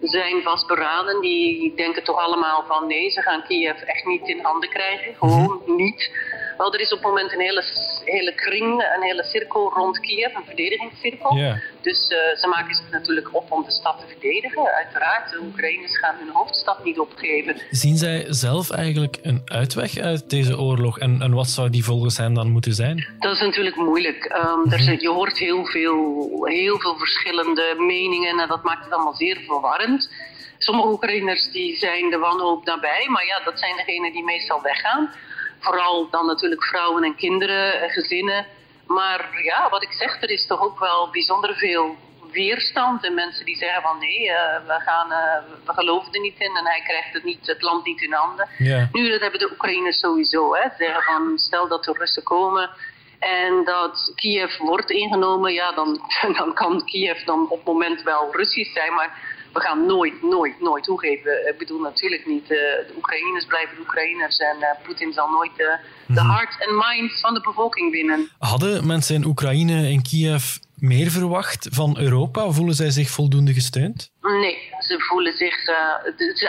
zijn 0.02 0.44
vastberaden. 0.44 1.22
Die 1.22 1.76
denken 1.76 2.04
toch 2.04 2.18
allemaal 2.18 2.64
van 2.68 2.88
nee, 2.88 3.10
ze 3.10 3.22
gaan 3.22 3.44
Kiev 3.44 3.82
echt 3.82 4.06
niet 4.06 4.28
in 4.28 4.40
handen 4.42 4.70
krijgen. 4.70 5.16
Gewoon 5.16 5.62
mhm. 5.66 5.76
niet. 5.76 6.12
Wel, 6.58 6.74
er 6.74 6.80
is 6.80 6.92
op 6.92 6.98
het 6.98 7.08
moment 7.08 7.34
een 7.34 7.40
hele, 7.40 7.64
hele 8.06 8.34
kring, 8.36 8.94
een 8.96 9.02
hele 9.02 9.24
cirkel 9.24 9.72
rond 9.74 10.00
Kiev, 10.00 10.36
een 10.36 10.46
verdedigingscirkel. 10.46 11.60
Dus 11.82 12.12
uh, 12.12 12.18
ze 12.36 12.48
maken 12.48 12.76
zich 12.76 12.90
natuurlijk 12.92 13.36
op 13.36 13.52
om 13.52 13.64
de 13.64 13.72
stad 13.72 14.00
te 14.00 14.06
verdedigen. 14.08 14.74
Uiteraard, 14.74 15.30
de 15.32 15.40
Oekraïners 15.42 15.98
gaan 15.98 16.16
hun 16.20 16.30
hoofdstad 16.34 16.84
niet 16.84 17.00
opgeven. 17.00 17.62
Zien 17.72 17.98
zij 17.98 18.26
zelf 18.30 18.72
eigenlijk 18.72 19.18
een 19.22 19.42
uitweg 19.46 19.98
uit 19.98 20.30
deze 20.30 20.60
oorlog? 20.60 21.00
En, 21.00 21.22
en 21.22 21.34
wat 21.34 21.48
zou 21.48 21.70
die 21.70 21.84
volgens 21.84 22.18
hen 22.18 22.34
dan 22.34 22.50
moeten 22.52 22.74
zijn? 22.74 23.08
Dat 23.20 23.34
is 23.34 23.42
natuurlijk 23.42 23.76
moeilijk. 23.76 24.24
Um, 24.24 24.72
er, 24.72 25.02
je 25.02 25.10
hoort 25.10 25.38
heel 25.38 25.66
veel, 25.66 26.30
heel 26.44 26.80
veel 26.80 26.98
verschillende 26.98 27.76
meningen 27.78 28.40
en 28.40 28.48
dat 28.48 28.64
maakt 28.64 28.84
het 28.84 28.94
allemaal 28.94 29.14
zeer 29.14 29.38
verwarrend. 29.48 30.10
Sommige 30.58 30.88
Oekraïners 30.88 31.52
die 31.52 31.78
zijn 31.78 32.10
de 32.10 32.18
wanhoop 32.18 32.66
nabij, 32.66 33.06
maar 33.10 33.26
ja, 33.26 33.42
dat 33.44 33.60
zijn 33.60 33.76
degenen 33.76 34.12
die 34.12 34.24
meestal 34.24 34.62
weggaan. 34.62 35.10
Vooral 35.62 36.10
dan 36.10 36.26
natuurlijk 36.26 36.64
vrouwen 36.64 37.04
en 37.04 37.16
kinderen, 37.16 37.82
eh, 37.82 37.92
gezinnen. 37.92 38.46
Maar 38.88 39.30
ja, 39.44 39.70
wat 39.70 39.84
ik 39.84 39.92
zeg, 39.92 40.22
er 40.22 40.30
is 40.30 40.48
toch 40.48 40.62
ook 40.62 40.80
wel 40.80 41.10
bijzonder 41.12 41.56
veel 41.56 41.96
weerstand 42.32 43.04
en 43.04 43.14
mensen 43.14 43.46
die 43.46 43.56
zeggen 43.56 43.82
van 43.82 44.00
nee, 44.00 44.24
uh, 44.24 44.36
we, 44.68 44.80
gaan, 44.86 45.12
uh, 45.12 45.66
we 45.66 45.74
geloven 45.74 46.14
er 46.14 46.20
niet 46.20 46.40
in 46.40 46.56
en 46.58 46.66
hij 46.66 46.82
krijgt 46.86 47.14
het, 47.14 47.24
niet, 47.24 47.48
het 47.48 47.62
land 47.62 47.86
niet 47.86 48.02
in 48.02 48.14
handen. 48.14 48.48
Nu, 48.92 49.10
dat 49.10 49.22
hebben 49.22 49.40
de 49.40 49.52
Oekraïners 49.52 50.00
sowieso. 50.00 50.56
Hè. 50.56 50.62
Ze 50.62 50.76
zeggen 50.78 51.04
van 51.04 51.38
stel 51.38 51.68
dat 51.68 51.84
de 51.84 51.96
Russen 51.98 52.24
komen 52.24 52.70
en 53.22 53.64
dat 53.64 54.12
Kiev 54.16 54.58
wordt 54.58 54.90
ingenomen, 54.90 55.54
ja, 55.54 55.72
dan, 55.72 56.02
dan 56.38 56.54
kan 56.54 56.86
Kiev 56.86 57.24
dan 57.24 57.50
op 57.50 57.58
het 57.58 57.66
moment 57.66 58.02
wel 58.02 58.28
Russisch 58.32 58.74
zijn, 58.74 58.94
maar 58.94 59.31
we 59.54 59.62
gaan 59.62 59.86
nooit, 59.86 60.22
nooit, 60.22 60.62
nooit 60.62 60.84
toegeven. 60.84 61.48
Ik 61.48 61.58
bedoel 61.58 61.80
natuurlijk 61.80 62.26
niet, 62.26 62.44
uh, 62.44 62.50
de 62.50 62.94
Oekraïners 62.98 63.46
blijven 63.46 63.80
Oekraïners 63.80 64.38
en 64.38 64.58
uh, 64.60 64.68
Poetin 64.84 65.14
zal 65.14 65.30
nooit 65.30 65.52
uh, 65.52 65.58
de 66.08 66.22
mhm. 66.22 66.30
heart 66.30 66.66
en 66.68 66.76
mind 66.76 67.20
van 67.20 67.34
de 67.34 67.42
bevolking 67.42 67.92
winnen. 67.92 68.30
Hadden 68.40 68.88
mensen 68.88 69.16
in 69.16 69.26
Oekraïne 69.26 69.88
en 69.88 70.02
Kiev 70.02 70.58
meer 70.76 71.12
verwacht 71.12 71.68
van 71.72 71.98
Europa? 72.00 72.52
Voelen 72.52 72.76
zij 72.76 72.90
zich 72.90 73.10
voldoende 73.10 73.54
gesteund? 73.54 74.12
Nee, 74.22 74.58
ze 74.80 75.00
voelen 75.00 75.34
zich. 75.38 75.68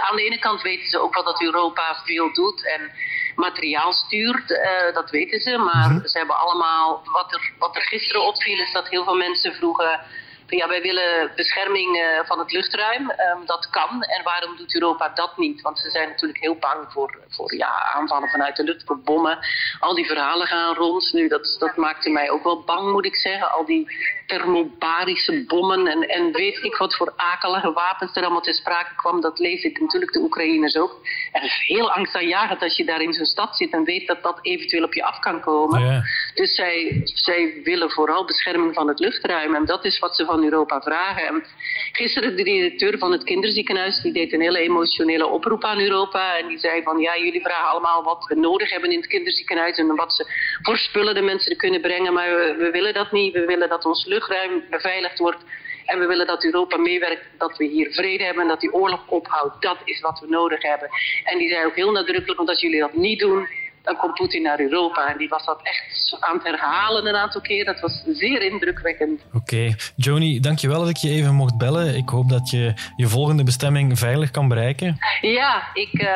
aan 0.08 0.16
de 0.16 0.24
ene 0.24 0.38
kant 0.38 0.62
weten 0.62 0.88
ze 0.88 0.98
ook 0.98 1.14
wel 1.14 1.24
dat 1.24 1.42
Europa 1.42 2.02
veel 2.04 2.32
doet 2.32 2.66
en 2.66 2.90
materiaal 3.36 3.92
stuurt, 3.92 4.60
dat 4.94 5.10
weten 5.10 5.40
ze. 5.40 5.58
Maar 5.58 5.90
mhm. 5.90 6.06
ze 6.06 6.18
hebben 6.18 6.38
allemaal. 6.38 7.02
Wat 7.12 7.32
er, 7.32 7.52
wat 7.58 7.76
er 7.76 7.82
gisteren 7.82 8.26
opviel, 8.26 8.58
is 8.58 8.72
dat 8.72 8.88
heel 8.88 9.04
veel 9.04 9.16
mensen 9.16 9.54
vroegen 9.54 10.00
ja, 10.46 10.68
wij 10.68 10.82
willen 10.82 11.30
bescherming 11.36 11.96
uh, 11.96 12.02
van 12.24 12.38
het 12.38 12.52
luchtruim. 12.52 13.10
Um, 13.10 13.46
dat 13.46 13.70
kan. 13.70 14.02
En 14.02 14.22
waarom 14.24 14.56
doet 14.56 14.74
Europa 14.74 15.08
dat 15.14 15.36
niet? 15.36 15.60
Want 15.60 15.78
ze 15.78 15.90
zijn 15.90 16.08
natuurlijk 16.08 16.40
heel 16.40 16.56
bang 16.56 16.92
voor, 16.92 17.18
voor 17.28 17.54
ja, 17.54 17.92
aanvallen 17.94 18.28
vanuit 18.28 18.56
de 18.56 18.64
lucht, 18.64 18.84
voor 18.86 18.98
bommen. 18.98 19.38
Al 19.78 19.94
die 19.94 20.06
verhalen 20.06 20.46
gaan 20.46 20.74
rond. 20.74 21.12
Nu, 21.12 21.28
dat, 21.28 21.56
dat 21.58 21.76
maakte 21.76 22.10
mij 22.10 22.30
ook 22.30 22.44
wel 22.44 22.62
bang, 22.62 22.92
moet 22.92 23.06
ik 23.06 23.16
zeggen. 23.16 23.52
Al 23.52 23.64
die 23.64 23.96
thermobarische 24.26 25.44
bommen 25.46 25.86
en, 25.86 26.08
en 26.08 26.32
weet 26.32 26.62
ik 26.62 26.76
wat 26.76 26.96
voor 26.96 27.12
akelige 27.16 27.72
wapens 27.72 28.16
er 28.16 28.22
allemaal 28.22 28.40
te 28.40 28.52
sprake 28.52 28.94
kwam. 28.96 29.20
Dat 29.20 29.38
lees 29.38 29.62
ik 29.62 29.80
natuurlijk 29.80 30.12
de 30.12 30.20
Oekraïners 30.20 30.76
ook. 30.76 30.96
Er 31.32 31.42
is 31.42 31.62
heel 31.66 31.92
angstaanjagend 31.92 32.62
als 32.62 32.76
je 32.76 32.84
daar 32.84 33.00
in 33.00 33.12
zo'n 33.12 33.24
stad 33.24 33.56
zit 33.56 33.72
en 33.72 33.84
weet 33.84 34.06
dat 34.06 34.22
dat 34.22 34.38
eventueel 34.42 34.84
op 34.84 34.94
je 34.94 35.04
af 35.04 35.18
kan 35.18 35.40
komen. 35.40 35.80
Ja. 35.80 36.02
Dus 36.34 36.54
zij, 36.54 37.00
zij 37.04 37.60
willen 37.64 37.90
vooral 37.90 38.24
bescherming 38.24 38.74
van 38.74 38.88
het 38.88 38.98
luchtruim. 38.98 39.54
En 39.54 39.64
dat 39.64 39.84
is 39.84 39.98
wat 39.98 40.16
ze 40.16 40.24
van 40.24 40.41
Europa 40.44 40.80
vragen. 40.80 41.26
En 41.26 41.44
gisteren 41.92 42.36
de 42.36 42.42
directeur 42.42 42.98
van 42.98 43.12
het 43.12 43.24
kinderziekenhuis 43.24 44.00
die 44.00 44.12
deed 44.12 44.32
een 44.32 44.40
hele 44.40 44.58
emotionele 44.58 45.26
oproep 45.26 45.64
aan 45.64 45.80
Europa. 45.80 46.38
En 46.38 46.46
die 46.46 46.58
zei 46.58 46.82
van 46.82 46.98
ja, 46.98 47.18
jullie 47.18 47.42
vragen 47.42 47.68
allemaal 47.68 48.02
wat 48.02 48.24
we 48.28 48.34
nodig 48.34 48.70
hebben 48.70 48.90
in 48.90 48.98
het 48.98 49.06
kinderziekenhuis 49.06 49.76
en 49.76 49.96
wat 49.96 50.14
ze 50.14 50.26
voor 50.62 50.76
spullen 50.76 51.14
de 51.14 51.22
mensen 51.22 51.56
kunnen 51.56 51.80
brengen. 51.80 52.12
Maar 52.12 52.28
we, 52.28 52.54
we 52.58 52.70
willen 52.70 52.94
dat 52.94 53.12
niet. 53.12 53.32
We 53.32 53.44
willen 53.44 53.68
dat 53.68 53.84
ons 53.84 54.06
luchtruim 54.06 54.64
beveiligd 54.70 55.18
wordt. 55.18 55.44
En 55.86 55.98
we 55.98 56.06
willen 56.06 56.26
dat 56.26 56.44
Europa 56.44 56.76
meewerkt, 56.76 57.24
dat 57.38 57.56
we 57.56 57.64
hier 57.64 57.92
vrede 57.92 58.24
hebben 58.24 58.42
en 58.42 58.48
dat 58.48 58.60
die 58.60 58.72
oorlog 58.72 59.08
ophoudt. 59.08 59.62
Dat 59.62 59.78
is 59.84 60.00
wat 60.00 60.20
we 60.20 60.26
nodig 60.28 60.62
hebben. 60.62 60.88
En 61.24 61.38
die 61.38 61.48
zei 61.48 61.66
ook 61.66 61.74
heel 61.74 61.90
nadrukkelijk, 61.90 62.36
want 62.36 62.48
als 62.48 62.60
jullie 62.60 62.80
dat 62.80 62.94
niet 62.94 63.18
doen, 63.18 63.48
dan 63.82 63.96
komt 63.96 64.14
Poetin 64.14 64.42
naar 64.42 64.60
Europa. 64.60 65.08
En 65.12 65.18
die 65.18 65.28
was 65.28 65.44
dat 65.44 65.60
echt 65.62 66.16
aan 66.20 66.34
het 66.34 66.46
herhalen 66.46 67.06
een 67.06 67.16
aantal 67.16 67.40
keer. 67.40 67.64
Dat 67.64 67.80
was 67.80 68.02
zeer 68.06 68.42
indrukwekkend. 68.42 69.20
Oké. 69.26 69.36
Okay. 69.36 69.76
Joni, 69.96 70.40
dankjewel 70.40 70.78
dat 70.78 70.88
ik 70.88 70.96
je 70.96 71.10
even 71.10 71.34
mocht 71.34 71.58
bellen. 71.58 71.96
Ik 71.96 72.08
hoop 72.08 72.28
dat 72.28 72.50
je 72.50 72.74
je 72.96 73.08
volgende 73.08 73.44
bestemming 73.44 73.98
veilig 73.98 74.30
kan 74.30 74.48
bereiken. 74.48 74.98
Ja, 75.20 75.62
ik, 75.74 75.92
uh, 75.92 76.08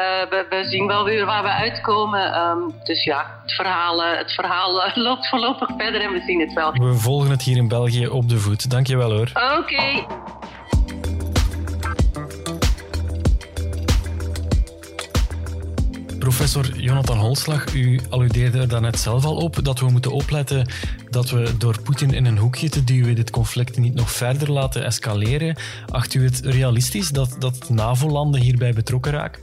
we, 0.49 0.64
zien 0.68 0.87
wel 0.87 1.04
weer 1.04 1.26
waar 1.26 1.42
we 1.42 1.49
uitkomen. 1.49 2.40
Um, 2.40 2.75
dus 2.85 3.04
ja, 3.04 3.40
het 3.42 3.52
verhaal, 3.52 4.04
uh, 4.04 4.18
het 4.18 4.32
verhaal 4.32 4.87
uh, 4.87 4.96
loopt 5.06 5.28
voorlopig 5.28 5.68
verder 5.76 6.00
en 6.00 6.12
we 6.12 6.20
zien 6.20 6.40
het 6.40 6.52
wel. 6.52 6.73
We 6.73 6.94
volgen 6.94 7.30
het 7.30 7.42
hier 7.42 7.56
in 7.56 7.68
België 7.68 8.08
op 8.08 8.28
de 8.28 8.38
voet. 8.38 8.70
Dankjewel 8.70 9.11
hoor. 9.11 9.30
Oké. 9.35 9.58
Okay. 9.58 10.06
Professor 16.26 16.78
Jonathan 16.78 17.18
Holslag, 17.18 17.75
u 17.75 18.00
alludeerde 18.11 18.59
er 18.59 18.68
daarnet 18.68 18.99
zelf 18.99 19.25
al 19.25 19.37
op 19.37 19.64
dat 19.64 19.80
we 19.80 19.90
moeten 19.90 20.12
opletten 20.12 20.68
dat 21.11 21.30
we 21.30 21.56
door 21.59 21.83
Poetin 21.83 22.11
in 22.12 22.25
een 22.25 22.38
hoekje 22.38 22.68
te 22.68 22.85
duwen 22.85 23.14
dit 23.14 23.30
conflict 23.30 23.78
niet 23.78 23.95
nog 23.95 24.11
verder 24.11 24.52
laten 24.52 24.85
escaleren. 24.85 25.56
Acht 25.88 26.14
u 26.14 26.25
het 26.25 26.40
realistisch 26.40 27.11
dat, 27.11 27.37
dat 27.38 27.68
NAVO-landen 27.68 28.40
hierbij 28.40 28.73
betrokken 28.73 29.12
raken? 29.12 29.42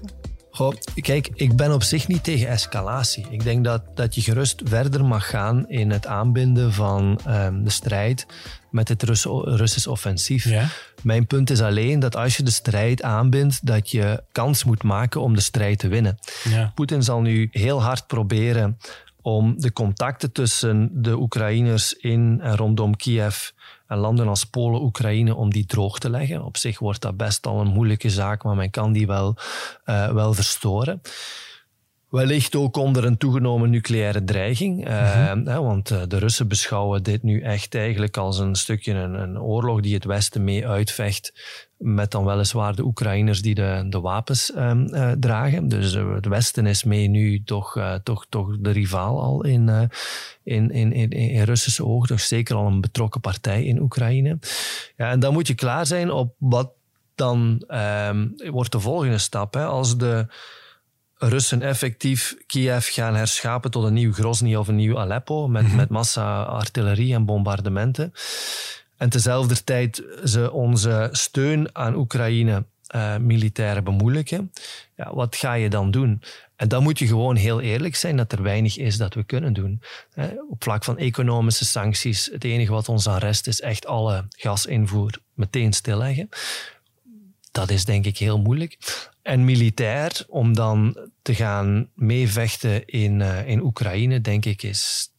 Kijk, 0.96 1.30
ik 1.34 1.56
ben 1.56 1.74
op 1.74 1.84
zich 1.84 2.08
niet 2.08 2.24
tegen 2.24 2.48
escalatie. 2.48 3.26
Ik 3.30 3.44
denk 3.44 3.64
dat, 3.64 3.82
dat 3.96 4.16
je 4.16 4.22
gerust 4.22 4.62
verder 4.66 5.06
mag 5.06 5.30
gaan 5.30 5.70
in 5.70 5.92
het 5.92 6.08
aanbinden 6.08 6.74
van 6.74 7.20
um, 7.28 7.64
de 7.64 7.70
strijd 7.70 8.26
met 8.74 8.88
het 8.88 9.04
Russ 9.04 9.26
Russisch 9.44 9.88
offensief. 9.88 10.44
Ja? 10.44 10.68
Mijn 11.02 11.28
punt 11.28 11.50
is 11.50 11.62
alleen 11.62 12.00
dat 12.00 12.16
als 12.16 12.38
je 12.38 12.44
de 12.44 12.52
strijd 12.52 13.04
aanbindt, 13.04 13.66
dat 13.66 13.92
je 13.92 14.24
kans 14.32 14.64
moet 14.64 14.84
maken 14.84 15.22
om 15.22 15.36
de 15.36 15.42
strijd 15.42 15.80
te 15.80 15.88
winnen. 15.88 16.20
Ja. 16.50 16.72
Poetin 16.76 17.04
zal 17.04 17.22
nu 17.22 17.50
heel 17.52 17.82
hard 17.82 18.08
proberen 18.08 18.78
om 19.22 19.60
de 19.62 19.74
contacten 19.74 20.32
tussen 20.32 20.90
de 20.94 21.18
Oekraïners 21.18 21.94
in 21.94 22.40
en 22.42 22.56
rondom 22.56 22.96
Kiev 22.96 23.50
en 23.88 23.98
landen 23.98 24.28
als 24.28 24.46
Polen, 24.46 24.82
Oekraïne, 24.82 25.36
om 25.36 25.52
die 25.52 25.66
droog 25.66 26.00
te 26.00 26.10
leggen. 26.10 26.44
Op 26.44 26.58
zich 26.58 26.80
wordt 26.80 27.02
dat 27.02 27.18
best 27.18 27.48
al 27.48 27.62
een 27.62 27.68
moeilijke 27.68 28.10
zaak, 28.10 28.44
maar 28.44 28.56
men 28.56 28.70
kan 28.70 28.92
die 28.92 29.08
wel, 29.08 29.36
uh, 29.86 30.12
wel 30.12 30.34
verstoren. 30.34 31.02
Wellicht 32.14 32.56
ook 32.56 32.78
onder 32.78 33.06
een 33.06 33.18
toegenomen 33.18 33.70
nucleaire 33.70 34.24
dreiging. 34.24 34.88
Uh, 34.88 35.34
mm 35.34 35.46
-hmm. 35.46 35.64
want 35.64 35.92
uh, 35.92 36.02
de 36.08 36.18
Russen 36.18 36.48
beschouwen 36.48 37.04
dit 37.04 37.24
nu 37.24 37.42
echt 37.42 37.76
eigenlijk 37.76 38.18
als 38.18 38.40
een 38.40 38.56
stukje 38.56 38.94
een, 38.94 39.14
een, 39.14 39.42
oorlog 39.42 39.82
die 39.82 39.94
het 39.94 40.06
Westen 40.06 40.44
mee 40.44 40.68
uitvecht. 40.68 41.34
Met 41.78 42.12
dan 42.12 42.26
weliswaar 42.26 42.76
de 42.76 42.84
Oekraïners 42.84 43.42
die 43.42 43.56
de, 43.56 43.86
de 43.90 44.00
wapens 44.00 44.56
um, 44.56 44.88
uh, 44.94 45.12
dragen. 45.12 45.68
Dus 45.68 45.94
het 45.94 46.26
Westen 46.26 46.66
is 46.66 46.84
mee 46.84 47.08
nu 47.08 47.44
toch, 47.44 48.00
toch, 48.04 48.26
toch 48.30 48.58
de 48.60 48.72
rivaal 48.72 49.22
al 49.22 49.44
in, 49.44 49.90
in, 50.44 50.72
in, 50.72 50.94
in, 50.94 51.10
in 51.10 51.44
Russische 51.44 51.86
ogen. 51.86 52.08
Toch 52.08 52.20
zeker 52.20 52.56
al 52.56 52.68
een 52.68 52.82
betrokken 52.82 53.22
partij 53.22 53.64
in 53.64 53.82
Oekraïne. 53.82 54.40
Ja, 54.98 55.10
en 55.10 55.20
dan 55.20 55.34
moet 55.34 55.48
je 55.48 55.56
klaar 55.56 55.86
zijn 55.86 56.12
op 56.12 56.36
wat 56.38 56.72
dan 57.16 57.64
um, 58.08 58.34
wordt 58.52 58.72
de 58.72 58.80
volgende 58.80 59.18
stap. 59.18 59.54
Hè. 59.54 59.66
Als 59.66 59.98
de 59.98 60.28
Russen 61.30 61.62
effectief 61.62 62.36
Kiev 62.46 62.94
gaan 62.94 63.16
herschapen 63.16 63.72
tot 63.72 63.84
een 63.84 63.94
nieuw 63.94 64.14
Grozny 64.14 64.56
of 64.56 64.68
een 64.68 64.76
nieuw 64.76 65.00
Aleppo 65.00 65.48
met, 65.48 65.68
mm 65.68 65.76
met 65.76 65.90
massa-artillerie 65.90 67.14
en 67.14 67.26
bombardementen. 67.26 68.14
En 68.98 69.10
tezelfde 69.10 69.64
tijd 69.64 70.04
ze 70.24 70.52
onze 70.52 71.10
steun 71.12 71.70
aan 71.76 71.96
Oekraïne 71.96 72.66
uh, 72.96 73.18
militair 73.18 73.84
bemoeilijken. 73.84 74.52
Ja, 74.96 75.14
wat 75.14 75.36
ga 75.36 75.54
je 75.54 75.70
dan 75.70 75.92
doen? 75.92 76.22
En 76.56 76.68
dan 76.68 76.84
moet 76.84 77.00
je 77.00 77.08
gewoon 77.08 77.36
heel 77.36 77.62
eerlijk 77.62 77.96
zijn 77.96 78.18
dat 78.18 78.32
er 78.32 78.44
weinig 78.44 78.78
is 78.78 78.98
dat 78.98 79.14
we 79.14 79.24
kunnen 79.24 79.54
doen. 79.54 79.82
Op 80.50 80.64
vlak 80.64 80.84
van 80.84 80.98
economische 80.98 81.66
sancties, 81.66 82.30
het 82.32 82.44
enige 82.44 82.72
wat 82.72 82.90
ons 82.90 83.08
aan 83.08 83.18
rest 83.18 83.48
is 83.48 83.62
echt 83.62 83.86
alle 83.86 84.26
gasinvoer 84.30 85.12
meteen 85.34 85.74
stilleggen. 85.74 86.30
Dat 87.54 87.70
is 87.70 87.86
denk 87.86 88.06
ik 88.06 88.18
heel 88.18 88.40
moeilijk. 88.40 88.78
En 89.22 89.46
militair, 89.46 90.26
om 90.28 90.54
dan 90.54 91.10
te 91.22 91.36
gaan 91.36 91.90
meevechten 91.96 92.86
in, 92.86 93.20
uh, 93.20 93.48
in 93.48 93.62
Oekraïne, 93.62 94.22
denk 94.22 94.46
ik, 94.46 94.64
is 94.64 95.12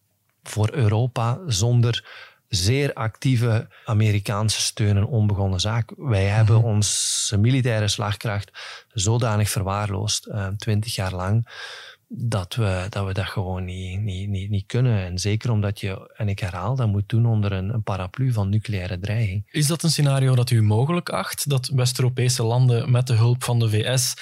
voor 0.42 0.72
Europa 0.72 1.40
zonder 1.46 2.04
zeer 2.48 2.92
actieve 2.92 3.68
Amerikaanse 3.84 4.60
steun 4.60 4.96
een 4.96 5.06
onbegonnen 5.06 5.60
zaak. 5.60 5.92
Wij 5.96 6.24
hebben 6.24 6.56
mhm. 6.56 6.66
onze 6.66 7.38
militaire 7.38 7.88
slagkracht 7.88 8.50
zodanig 8.88 9.50
verwaarloosd, 9.50 10.26
uh, 10.26 10.46
twintig 10.46 10.94
jaar 10.94 11.14
lang, 11.14 11.48
dat 12.08 12.54
we, 12.54 12.86
dat 12.88 13.06
we 13.06 13.12
dat 13.12 13.26
gewoon 13.26 13.64
niet, 13.64 14.00
niet, 14.00 14.28
niet, 14.28 14.50
niet 14.50 14.66
kunnen. 14.66 15.04
En 15.04 15.18
zeker 15.18 15.50
omdat 15.50 15.80
je, 15.80 16.12
en 16.16 16.28
ik 16.28 16.38
herhaal, 16.38 16.76
dat 16.76 16.88
moet 16.88 17.08
doen 17.08 17.26
onder 17.26 17.52
een, 17.52 17.74
een 17.74 17.82
paraplu 17.82 18.32
van 18.32 18.48
nucleaire 18.48 18.98
dreiging. 18.98 19.48
Is 19.50 19.66
dat 19.66 19.82
een 19.82 19.90
scenario 19.90 20.34
dat 20.34 20.50
u 20.50 20.62
mogelijk 20.62 21.08
acht, 21.08 21.48
dat 21.48 21.68
West-Europese 21.68 22.42
landen 22.42 22.90
met 22.90 23.06
de 23.06 23.14
hulp 23.14 23.44
van 23.44 23.58
de 23.58 23.68
VS 23.68 24.14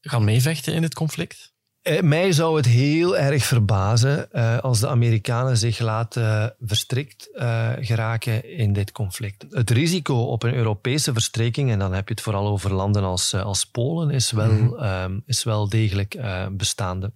gaan 0.00 0.24
meevechten 0.24 0.74
in 0.74 0.80
dit 0.80 0.94
conflict? 0.94 1.56
Eh, 1.82 2.02
mij 2.02 2.32
zou 2.32 2.56
het 2.56 2.66
heel 2.66 3.16
erg 3.16 3.44
verbazen 3.44 4.28
uh, 4.32 4.58
als 4.58 4.80
de 4.80 4.88
Amerikanen 4.88 5.56
zich 5.56 5.78
laten 5.78 6.54
verstrikt 6.60 7.28
uh, 7.34 7.72
geraken 7.80 8.56
in 8.56 8.72
dit 8.72 8.92
conflict. 8.92 9.46
Het 9.50 9.70
risico 9.70 10.14
op 10.14 10.42
een 10.42 10.54
Europese 10.54 11.12
verstreking, 11.12 11.70
en 11.70 11.78
dan 11.78 11.92
heb 11.92 12.08
je 12.08 12.14
het 12.14 12.22
vooral 12.22 12.46
over 12.46 12.74
landen 12.74 13.02
als, 13.02 13.34
als 13.34 13.64
Polen, 13.64 14.10
is 14.10 14.30
wel, 14.30 14.52
mm 14.52 14.74
-hmm. 14.74 15.22
is 15.26 15.44
wel 15.44 15.68
degelijk 15.68 16.18
bestaande. 16.52 17.12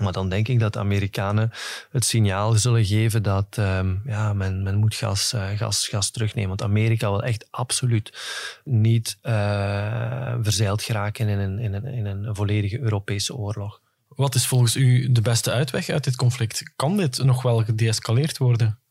Maar 0.00 0.12
dan 0.12 0.28
denk 0.28 0.48
ik 0.48 0.60
dat 0.60 0.72
de 0.72 0.78
Amerikanen 0.78 1.50
het 1.90 2.04
signaal 2.04 2.52
zullen 2.52 2.84
geven 2.84 3.22
dat 3.22 3.56
um, 3.58 4.02
ja, 4.04 4.32
men, 4.32 4.62
men 4.62 4.76
moet 4.76 4.94
gas, 4.94 5.32
uh, 5.34 5.48
gas, 5.48 5.88
gas 5.88 6.10
terugnemen. 6.10 6.48
Want 6.48 6.62
Amerika 6.62 7.10
wil 7.10 7.22
echt 7.22 7.46
absoluut 7.50 8.12
niet 8.64 9.18
uh, 9.22 10.34
verzeild 10.40 10.82
geraken 10.82 11.28
in 11.28 11.38
een, 11.38 11.58
in, 11.58 11.74
een, 11.74 11.84
in 11.84 12.06
een 12.06 12.34
volledige 12.34 12.80
Europese 12.80 13.34
oorlog. 13.34 13.80
Wat 14.08 14.34
is 14.34 14.46
volgens 14.46 14.76
u 14.76 15.12
de 15.12 15.20
beste 15.20 15.50
uitweg 15.50 15.88
uit 15.88 16.04
dit 16.04 16.16
conflict? 16.16 16.72
Kan 16.76 16.96
dit 16.96 17.22
nog 17.22 17.42
wel 17.42 17.64
gedeescaleerd 17.64 18.38
worden? 18.38 18.81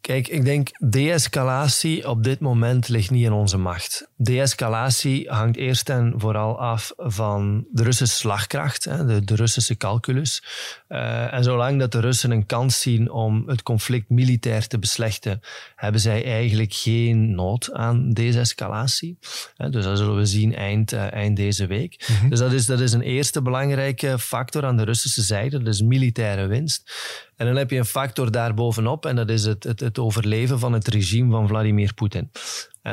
Kijk, 0.00 0.28
ik 0.28 0.44
denk 0.44 0.68
de-escalatie 0.78 2.08
op 2.08 2.24
dit 2.24 2.40
moment 2.40 2.88
ligt 2.88 3.10
niet 3.10 3.24
in 3.24 3.32
onze 3.32 3.56
macht. 3.56 4.08
De-escalatie 4.16 5.30
hangt 5.30 5.56
eerst 5.56 5.88
en 5.88 6.14
vooral 6.16 6.60
af 6.60 6.92
van 6.96 7.66
de 7.72 7.82
Russische 7.82 8.16
slagkracht, 8.16 8.84
de, 8.84 9.24
de 9.24 9.34
Russische 9.34 9.76
calculus. 9.76 10.44
Uh, 10.88 11.32
en 11.32 11.44
zolang 11.44 11.78
dat 11.78 11.92
de 11.92 12.00
Russen 12.00 12.30
een 12.30 12.46
kans 12.46 12.80
zien 12.80 13.10
om 13.10 13.48
het 13.48 13.62
conflict 13.62 14.08
militair 14.08 14.66
te 14.66 14.78
beslechten, 14.78 15.40
hebben 15.76 16.00
zij 16.00 16.24
eigenlijk 16.24 16.74
geen 16.74 17.34
nood 17.34 17.72
aan 17.72 18.10
desescalatie. 18.10 19.18
Uh, 19.56 19.70
dus 19.70 19.84
dat 19.84 19.98
zullen 19.98 20.16
we 20.16 20.26
zien 20.26 20.54
eind, 20.54 20.92
uh, 20.92 21.12
eind 21.12 21.36
deze 21.36 21.66
week. 21.66 22.04
Mm 22.08 22.16
-hmm. 22.16 22.28
Dus 22.28 22.38
dat 22.38 22.52
is, 22.52 22.66
dat 22.66 22.80
is 22.80 22.92
een 22.92 23.02
eerste 23.02 23.42
belangrijke 23.42 24.18
factor 24.18 24.64
aan 24.64 24.76
de 24.76 24.84
Russische 24.84 25.22
zijde, 25.22 25.58
dat 25.58 25.74
is 25.74 25.82
militaire 25.82 26.46
winst. 26.46 26.92
En 27.40 27.46
dan 27.46 27.56
heb 27.56 27.70
je 27.70 27.76
een 27.76 27.84
factor 27.84 28.30
daarbovenop 28.30 29.06
en 29.06 29.16
dat 29.16 29.30
is 29.30 29.44
het, 29.44 29.64
het, 29.64 29.80
het 29.80 29.98
overleven 29.98 30.58
van 30.58 30.72
het 30.72 30.88
regime 30.88 31.30
van 31.30 31.48
Vladimir 31.48 31.94
Poetin. 31.94 32.30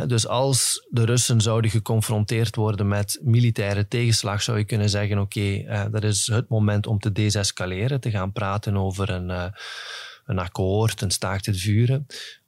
Dus 0.05 0.27
als 0.27 0.87
de 0.89 1.05
Russen 1.05 1.41
zouden 1.41 1.71
geconfronteerd 1.71 2.55
worden 2.55 2.87
met 2.87 3.19
militaire 3.23 3.87
tegenslag, 3.87 4.41
zou 4.41 4.57
je 4.57 4.63
kunnen 4.63 4.89
zeggen: 4.89 5.19
oké, 5.19 5.39
okay, 5.39 5.89
dat 5.89 6.03
is 6.03 6.27
het 6.27 6.49
moment 6.49 6.87
om 6.87 6.99
te 6.99 7.11
desescaleren, 7.11 7.99
te 7.99 8.09
gaan 8.09 8.31
praten 8.31 8.77
over 8.77 9.09
een, 9.09 9.53
een 10.25 10.39
akkoord, 10.39 11.01
een 11.01 11.11
staakt 11.11 11.45
het 11.45 11.59
vuren. 11.59 12.05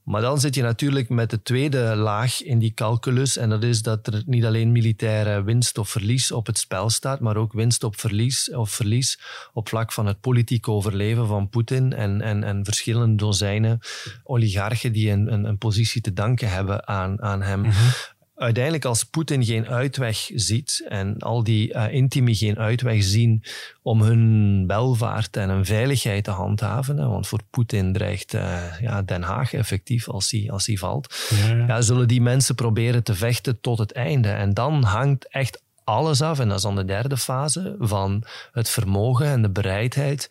Maar 0.10 0.22
dan 0.22 0.40
zit 0.40 0.56
je 0.56 0.62
natuurlijk 0.62 1.10
met 1.10 1.30
de 1.30 1.42
tweede 1.42 1.96
laag 1.96 2.44
in 2.44 2.60
die 2.60 2.74
calculus. 2.74 3.38
En 3.38 3.50
dat 3.50 3.64
is 3.64 3.82
dat 3.82 4.08
er 4.08 4.24
niet 4.26 4.46
alleen 4.46 4.72
militaire 4.72 5.44
winst 5.44 5.78
of 5.78 5.90
verlies 5.90 6.32
op 6.32 6.46
het 6.46 6.58
spel 6.58 6.90
staat, 6.90 7.20
maar 7.20 7.38
ook 7.38 7.54
winst 7.54 7.84
op 7.84 8.00
verlies 8.00 8.52
of 8.54 8.70
verlies 8.70 9.20
op 9.54 9.70
vlak 9.70 9.92
van 9.92 10.06
het 10.06 10.20
politiek 10.20 10.68
overleven 10.68 11.28
van 11.28 11.50
Poetin 11.50 11.94
en, 11.94 12.22
en, 12.22 12.44
en 12.44 12.66
verschillende 12.66 13.16
dozijnen 13.16 13.80
oligarchen 14.24 14.94
die 14.94 15.12
een, 15.12 15.34
een, 15.34 15.58
positie 15.58 16.02
te 16.02 16.14
danken 16.14 16.50
hebben 16.50 16.88
aan, 16.88 17.22
aan 17.22 17.42
hem. 17.42 17.64
-hmm 17.64 17.92
uiteindelijk 18.40 18.86
als 18.86 19.04
Poetin 19.04 19.46
geen 19.46 19.68
uitweg 19.68 20.30
ziet 20.34 20.86
en 20.88 21.18
al 21.18 21.44
die 21.44 21.74
uh, 21.74 21.94
intimi 21.94 22.36
geen 22.36 22.58
uitweg 22.58 23.04
zien 23.04 23.44
om 23.82 24.02
hun 24.02 24.64
welvaart 24.68 25.38
en 25.38 25.50
hun 25.50 25.66
veiligheid 25.66 26.24
te 26.24 26.32
handhaven, 26.32 26.98
hè, 26.98 27.08
want 27.08 27.28
voor 27.28 27.42
Poetin 27.50 27.94
dreigt 27.94 28.34
uh, 28.34 28.80
ja, 28.82 29.02
Den 29.02 29.24
Haag 29.24 29.54
effectief 29.54 30.10
als 30.10 30.32
hij, 30.32 30.52
als 30.52 30.66
hij 30.66 30.76
valt, 30.76 31.28
ja, 31.30 31.56
ja. 31.56 31.66
Ja, 31.68 31.82
zullen 31.82 32.08
die 32.08 32.22
mensen 32.22 32.56
proberen 32.56 33.04
te 33.04 33.16
vechten 33.16 33.62
tot 33.62 33.78
het 33.78 33.92
einde. 33.92 34.30
En 34.30 34.54
dan 34.54 34.84
hangt 34.84 35.28
echt 35.30 35.62
alles 35.84 36.22
af, 36.22 36.40
en 36.40 36.48
dat 36.48 36.58
is 36.58 36.64
dan 36.64 36.76
de 36.76 36.86
derde 36.86 37.18
fase, 37.18 37.76
van 37.80 38.24
het 38.52 38.70
vermogen 38.70 39.26
en 39.26 39.42
de 39.42 39.50
bereidheid 39.50 40.30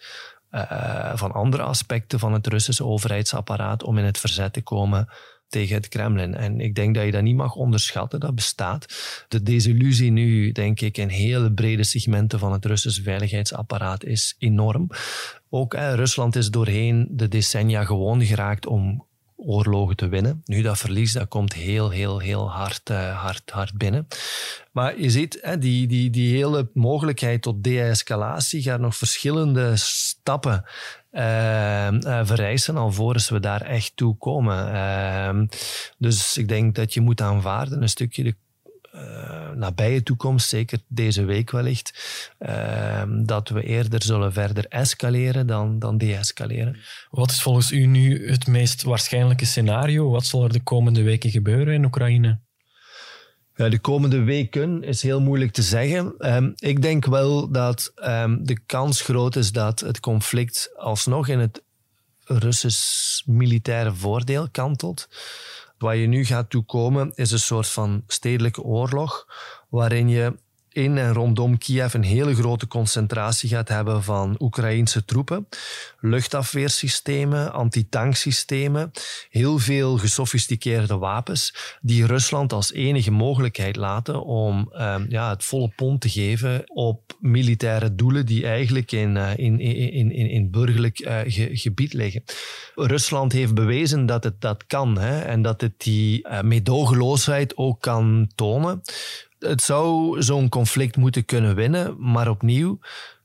uh, 0.51 1.13
van 1.15 1.33
andere 1.33 1.63
aspecten 1.63 2.19
van 2.19 2.33
het 2.33 2.47
Russische 2.47 2.85
overheidsapparaat 2.85 3.83
om 3.83 3.99
in 3.99 4.05
het 4.05 4.19
verzet 4.19 4.53
te 4.53 4.63
komen 4.63 5.09
tegen 5.49 5.75
het 5.75 5.89
Kremlin. 5.89 6.35
En 6.35 6.61
ik 6.61 6.75
denk 6.75 6.95
dat 6.95 7.05
je 7.05 7.11
dat 7.11 7.23
niet 7.23 7.37
mag 7.37 7.55
onderschatten, 7.55 8.21
dat 8.21 8.35
bestaat. 8.35 8.87
De 9.29 9.43
desillusie 9.43 10.11
nu, 10.11 10.53
denk 10.53 10.81
ik, 10.81 10.99
in 10.99 11.09
hele 11.09 11.53
brede 11.53 11.85
segmenten 11.85 12.39
van 12.39 12.53
het 12.53 12.65
Russische 12.65 13.03
veiligheidsapparaat 13.03 14.05
is 14.05 14.35
enorm. 14.39 14.89
Ook 15.51 15.75
Rusland 15.75 16.37
is 16.37 16.51
doorheen 16.51 17.09
de 17.11 17.29
decennia 17.29 17.85
gewoon 17.85 18.25
geraakt 18.25 18.67
om 18.67 19.07
oorlogen 19.49 19.97
te 19.97 20.09
winnen. 20.09 20.43
Nu, 20.45 20.63
dat 20.63 20.79
verlies 20.79 21.13
dat 21.13 21.29
komt 21.29 21.53
heel, 21.53 21.91
heel, 21.91 22.19
heel 22.19 22.51
hard, 22.51 22.91
uh, 22.91 23.23
hard, 23.23 23.51
hard 23.51 23.79
binnen. 23.79 24.07
Maar 24.73 25.01
je 25.01 25.11
ziet, 25.11 25.39
hè, 25.43 25.59
die, 25.59 25.87
die, 25.87 26.11
die 26.11 26.37
hele 26.37 26.71
mogelijkheid 26.75 27.43
tot 27.43 27.65
de-escalatie 27.65 28.63
gaat 28.63 28.81
nog 28.81 28.97
verschillende 28.97 29.73
stappen 29.77 30.65
uh, 31.13 31.91
uh, 31.91 32.21
vereisen 32.23 32.77
alvorens 32.77 33.29
we 33.29 33.41
daar 33.41 33.63
echt 33.63 33.93
toe 33.95 34.17
komen. 34.17 34.75
Uh, 34.75 35.47
dus 35.99 36.37
ik 36.37 36.49
denk 36.49 36.75
dat 36.75 36.95
je 36.95 37.01
moet 37.01 37.21
aanvaarden 37.21 37.83
een 37.83 37.89
stukje 37.89 38.23
de, 38.23 38.35
nabije 39.55 40.03
toekomst, 40.03 40.49
zeker 40.49 40.79
deze 40.89 41.25
week 41.25 41.51
wellicht, 41.51 41.93
ehm, 42.39 43.25
dat 43.25 43.49
we 43.49 43.63
eerder 43.63 44.03
zullen 44.03 44.33
verder 44.33 44.67
escaleren 44.69 45.47
dan, 45.47 45.79
dan 45.79 45.99
deescaleren. 45.99 46.77
Wat 47.11 47.31
is 47.31 47.43
volgens 47.43 47.71
u 47.71 47.87
nu 47.87 48.29
het 48.29 48.47
meest 48.47 48.83
waarschijnlijke 48.83 49.45
scenario? 49.45 50.11
Wat 50.11 50.27
zal 50.27 50.45
er 50.45 50.53
de 50.53 50.63
komende 50.63 51.03
weken 51.03 51.31
gebeuren 51.31 51.75
in 51.75 51.85
Oekraïne? 51.85 52.39
Ja, 53.55 53.69
de 53.69 53.79
komende 53.79 54.23
weken 54.23 54.83
is 54.83 55.03
heel 55.03 55.21
moeilijk 55.21 55.53
te 55.53 55.63
zeggen. 55.63 56.15
Ehm, 56.19 56.51
ik 56.57 56.83
denk 56.83 57.07
wel 57.07 57.51
dat 57.51 57.93
ehm, 57.95 58.37
de 58.43 58.59
kans 58.67 59.01
groot 59.01 59.37
is 59.37 59.53
dat 59.53 59.81
het 59.81 60.01
conflict 60.01 60.71
alsnog 60.77 61.29
in 61.29 61.39
het 61.39 61.63
Russisch 62.25 63.23
militaire 63.27 63.95
voordeel 63.95 64.49
kantelt. 64.51 65.09
Wat 65.79 65.97
je 65.97 66.07
nu 66.07 66.25
gaat 66.25 66.51
toekomen 66.51 67.13
is 67.15 67.31
een 67.31 67.39
soort 67.39 67.69
van 67.69 68.03
stedelijke 68.07 68.63
oorlog, 68.63 69.27
waarin 69.69 70.09
je 70.09 70.35
in 70.73 70.99
en 70.99 71.13
rondom 71.13 71.59
Kiev 71.59 71.95
een 71.95 72.03
hele 72.03 72.35
grote 72.35 72.67
concentratie 72.67 73.49
gaat 73.49 73.69
hebben 73.69 74.03
van 74.03 74.37
Oekraïnse 74.39 75.05
troepen. 75.05 75.49
Luchtafweersystemen, 76.01 77.53
antitanksystemen, 77.53 78.91
heel 79.31 79.59
veel 79.59 79.99
gesofisticeerde 79.99 80.97
wapens 80.97 81.55
die 81.81 82.07
Rusland 82.07 82.53
als 82.53 82.73
enige 82.73 83.11
mogelijkheid 83.11 83.77
laten 83.77 84.23
om 84.23 84.73
um, 84.73 85.07
ja, 85.09 85.31
het 85.31 85.45
volle 85.45 85.73
pond 85.77 86.01
te 86.01 86.09
geven 86.09 86.63
op 86.67 87.17
militaire 87.21 87.95
doelen 87.95 88.27
die 88.27 88.47
eigenlijk 88.47 88.93
in, 88.93 89.17
uh, 89.17 89.31
in, 89.37 89.61
in, 89.61 90.13
in, 90.13 90.31
in 90.31 90.51
burgerlijk 90.51 90.97
ge, 91.27 91.49
gebied 91.53 91.93
liggen. 91.93 92.23
Rusland 92.75 93.33
heeft 93.33 93.55
bewezen 93.55 94.07
dat 94.07 94.25
het 94.25 94.41
dat 94.41 94.67
kan 94.67 94.99
hè, 94.99 95.21
en 95.21 95.43
dat 95.43 95.61
het 95.61 95.73
die 95.77 96.29
uh, 96.29 96.41
meedogenloosheid 96.41 97.57
ook 97.57 97.81
kan 97.81 98.31
tonen 98.35 98.83
het 99.39 99.63
zou 99.63 100.23
zo'n 100.23 100.49
conflict 100.49 100.97
moeten 100.97 101.25
kunnen 101.25 101.55
winnen, 101.55 101.97
maar 101.99 102.29
opnieuw, 102.29 102.79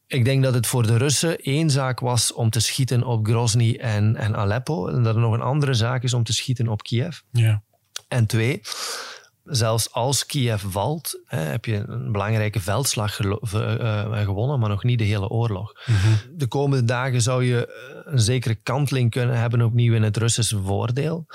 ik 0.08 0.26
denk 0.26 0.44
dat 0.44 0.54
het 0.54 0.68
voor 0.68 0.88
de 0.88 0.98
Russen 0.98 1.38
één 1.38 1.70
zaak 1.70 2.00
was 2.00 2.34
om 2.34 2.50
te 2.50 2.60
schieten 2.60 3.04
op 3.04 3.26
Grozny 3.26 3.78
en, 3.82 4.16
en 4.16 4.36
Aleppo, 4.36 4.88
en 4.88 5.04
dat 5.04 5.16
er 5.16 5.22
nog 5.22 5.34
een 5.34 5.42
andere 5.42 5.74
zaak 5.74 6.04
is 6.04 6.14
om 6.14 6.24
te 6.24 6.34
schieten 6.34 6.68
op 6.68 6.84
Kiev. 6.84 7.20
Ja. 7.32 7.64
En 8.08 8.26
twee, 8.26 8.62
zelfs 9.44 9.92
als 9.92 10.26
Kiev 10.26 10.64
valt, 10.68 11.22
hè, 11.26 11.40
heb 11.40 11.66
je 11.66 11.84
een 11.88 12.12
belangrijke 12.12 12.60
veldslag 12.60 13.20
uh, 13.20 14.20
gewonnen, 14.24 14.60
maar 14.60 14.70
nog 14.70 14.84
niet 14.84 15.00
de 15.00 15.04
hele 15.04 15.30
oorlog. 15.30 15.74
Mhm. 15.86 15.98
De 16.32 16.48
komende 16.48 16.86
dagen 16.86 17.22
zou 17.22 17.44
je 17.44 17.92
een 18.06 18.20
zekere 18.20 18.56
kanteling 18.56 19.12
kunnen 19.12 19.40
hebben 19.40 19.62
opnieuw 19.62 19.94
in 19.94 20.04
het 20.04 20.18
Russische 20.18 20.62
voordeel. 20.62 21.26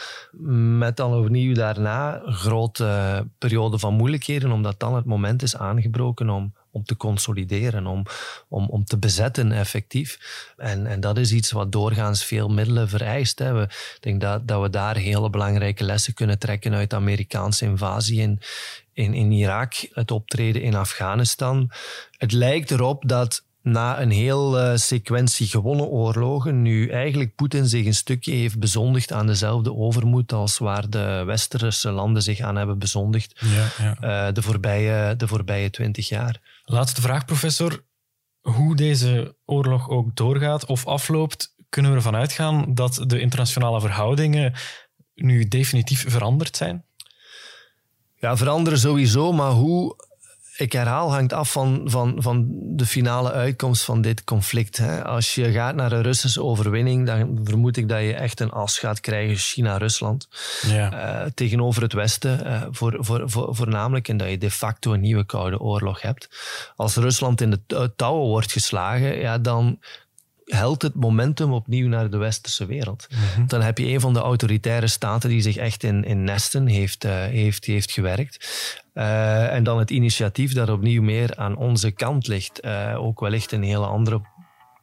Met 0.79 0.97
dan 0.97 1.15
opnieuw 1.15 1.55
daarna 1.55 2.21
een 2.25 2.33
grote 2.33 3.27
periode 3.39 3.79
van 3.79 3.95
moeilijkheden, 3.95 4.53
omdat 4.53 4.81
dan 4.81 4.95
het 4.95 5.05
moment 5.05 5.43
is 5.43 5.57
aangebroken 5.57 6.31
om 6.31 6.55
om 6.71 6.85
te 6.85 6.97
consolideren, 6.97 7.87
om, 7.87 8.05
om, 8.49 8.69
om 8.69 8.85
te 8.85 8.99
bezetten 8.99 9.53
effectief. 9.53 10.19
En, 10.57 10.87
en 10.87 11.01
dat 11.01 11.19
is 11.19 11.33
iets 11.33 11.51
wat 11.51 11.73
doorgaans 11.73 12.25
veel 12.25 12.49
middelen 12.49 12.89
vereist. 12.89 13.39
Hè. 13.39 13.53
We, 13.53 13.63
ik 13.63 13.99
denk 14.01 14.21
dat, 14.21 14.49
dat 14.49 14.63
we 14.63 14.71
daar 14.71 14.97
hele 14.97 15.31
belangrijke 15.31 15.85
lessen 15.85 16.15
kunnen 16.15 16.39
trekken 16.39 16.75
uit 16.75 16.91
de 16.91 16.97
Amerikaanse 16.97 17.65
invasie 17.65 18.21
in, 18.21 18.41
in, 18.93 19.15
in 19.15 19.33
Irak, 19.33 19.75
het 19.93 20.11
optreden 20.11 20.63
in 20.63 20.75
Afghanistan. 20.75 21.71
Het 22.17 22.33
lijkt 22.33 22.71
erop 22.71 23.09
dat 23.09 23.47
na 23.63 24.01
een 24.01 24.11
heel 24.11 24.59
uh, 24.59 24.77
sequentie 24.77 25.47
gewonnen 25.47 25.87
oorlogen, 25.87 26.63
nu 26.63 26.89
eigenlijk 26.89 27.35
Poetin 27.35 27.67
zich 27.67 27.87
een 27.87 27.95
stukje 27.95 28.33
heeft 28.33 28.59
bezondigd 28.59 29.13
aan 29.13 29.27
dezelfde 29.27 29.75
overmoed 29.75 30.33
als 30.33 30.59
waar 30.59 30.91
de 30.91 31.23
westerse 31.27 31.91
landen 31.91 32.23
zich 32.23 32.41
aan 32.41 32.57
hebben 32.57 32.79
bezondigd 32.79 33.41
ja, 33.41 33.69
ja. 33.79 34.27
Uh, 34.27 34.35
de, 34.35 34.43
voorbije, 34.43 35.17
de 35.17 35.29
voorbije 35.29 35.71
twintig 35.71 36.09
jaar. 36.09 36.63
Laatste 36.65 37.01
vraag, 37.01 37.25
professor. 37.25 37.85
Hoe 38.41 38.77
deze 38.77 39.37
oorlog 39.45 39.89
ook 39.89 40.17
doorgaat 40.17 40.67
of 40.67 40.87
afloopt, 40.87 41.55
kunnen 41.69 41.91
we 41.91 41.97
ervan 41.97 42.17
uitgaan 42.17 42.75
dat 42.75 43.05
de 43.07 43.21
internationale 43.21 43.81
verhoudingen 43.81 44.53
nu 45.15 45.49
definitief 45.49 46.11
veranderd 46.11 46.57
zijn? 46.57 46.85
Ja, 48.15 48.37
veranderen 48.37 48.79
sowieso, 48.79 49.33
maar 49.33 49.51
hoe 49.51 49.97
ik 50.59 50.73
herhaal, 50.73 51.13
hangt 51.13 51.33
af 51.33 51.53
van, 51.53 51.83
van, 51.85 52.17
van 52.19 52.47
de 52.51 52.87
finale 52.87 53.33
uitkomst 53.33 53.85
van 53.85 54.01
dit 54.01 54.25
conflict. 54.25 54.77
Hè. 54.77 55.05
Als 55.05 55.35
je 55.35 55.53
gaat 55.53 55.75
naar 55.75 55.93
een 55.93 56.03
Russische 56.03 56.43
overwinning, 56.43 57.07
dan 57.07 57.41
vermoed 57.45 57.77
ik 57.77 57.89
dat 57.89 58.01
je 58.01 58.15
echt 58.15 58.41
een 58.41 58.51
as 58.51 58.79
gaat 58.79 59.01
krijgen 59.01 59.37
China-Rusland. 59.37 60.29
Ja. 60.67 61.23
Uh, 61.25 61.31
tegenover 61.35 61.83
het 61.83 61.93
Westen, 61.93 62.47
uh, 62.47 62.63
voor, 62.71 62.97
voor, 63.01 63.31
voor, 63.31 63.55
voornamelijk. 63.55 64.09
En 64.09 64.17
dat 64.17 64.31
je 64.31 64.39
de 64.39 64.51
facto 64.51 64.93
een 64.93 65.01
nieuwe 65.01 65.27
Koude 65.27 65.61
Oorlog 65.61 66.01
hebt. 66.01 66.29
Als 66.77 66.97
Rusland 66.97 67.41
in 67.41 67.51
de 67.51 67.93
touwen 67.97 68.29
wordt 68.29 68.53
geslagen, 68.53 69.19
ja, 69.19 69.39
dan 69.39 69.79
helt 70.49 70.83
het 70.83 70.95
momentum 70.95 71.53
opnieuw 71.53 71.89
naar 71.89 72.11
de 72.11 72.17
westerse 72.17 72.67
wereld. 72.67 73.07
Mm 73.11 73.19
-hmm. 73.35 73.47
Dan 73.47 73.63
heb 73.63 73.79
je 73.79 73.87
een 73.87 74.01
van 74.01 74.13
de 74.13 74.21
autoritaire 74.21 74.87
staten 74.87 75.31
die 75.31 75.41
zich 75.41 75.57
echt 75.57 75.83
in, 75.83 76.05
in 76.05 76.25
nesten 76.25 76.67
heeft, 76.67 77.05
uh, 77.05 77.13
heeft, 77.13 77.65
heeft 77.65 77.93
gewerkt. 77.93 78.49
Uh, 78.95 79.53
en 79.53 79.65
dan 79.65 79.79
het 79.79 79.91
initiatief 79.91 80.53
dat 80.53 80.69
opnieuw 80.69 81.03
meer 81.03 81.37
aan 81.37 81.57
onze 81.57 81.91
kant 81.91 82.27
ligt. 82.27 82.65
Uh, 82.65 82.97
ook 82.99 83.21
wellicht 83.21 83.53
een 83.53 83.63
hele 83.63 83.87
andere 83.87 84.21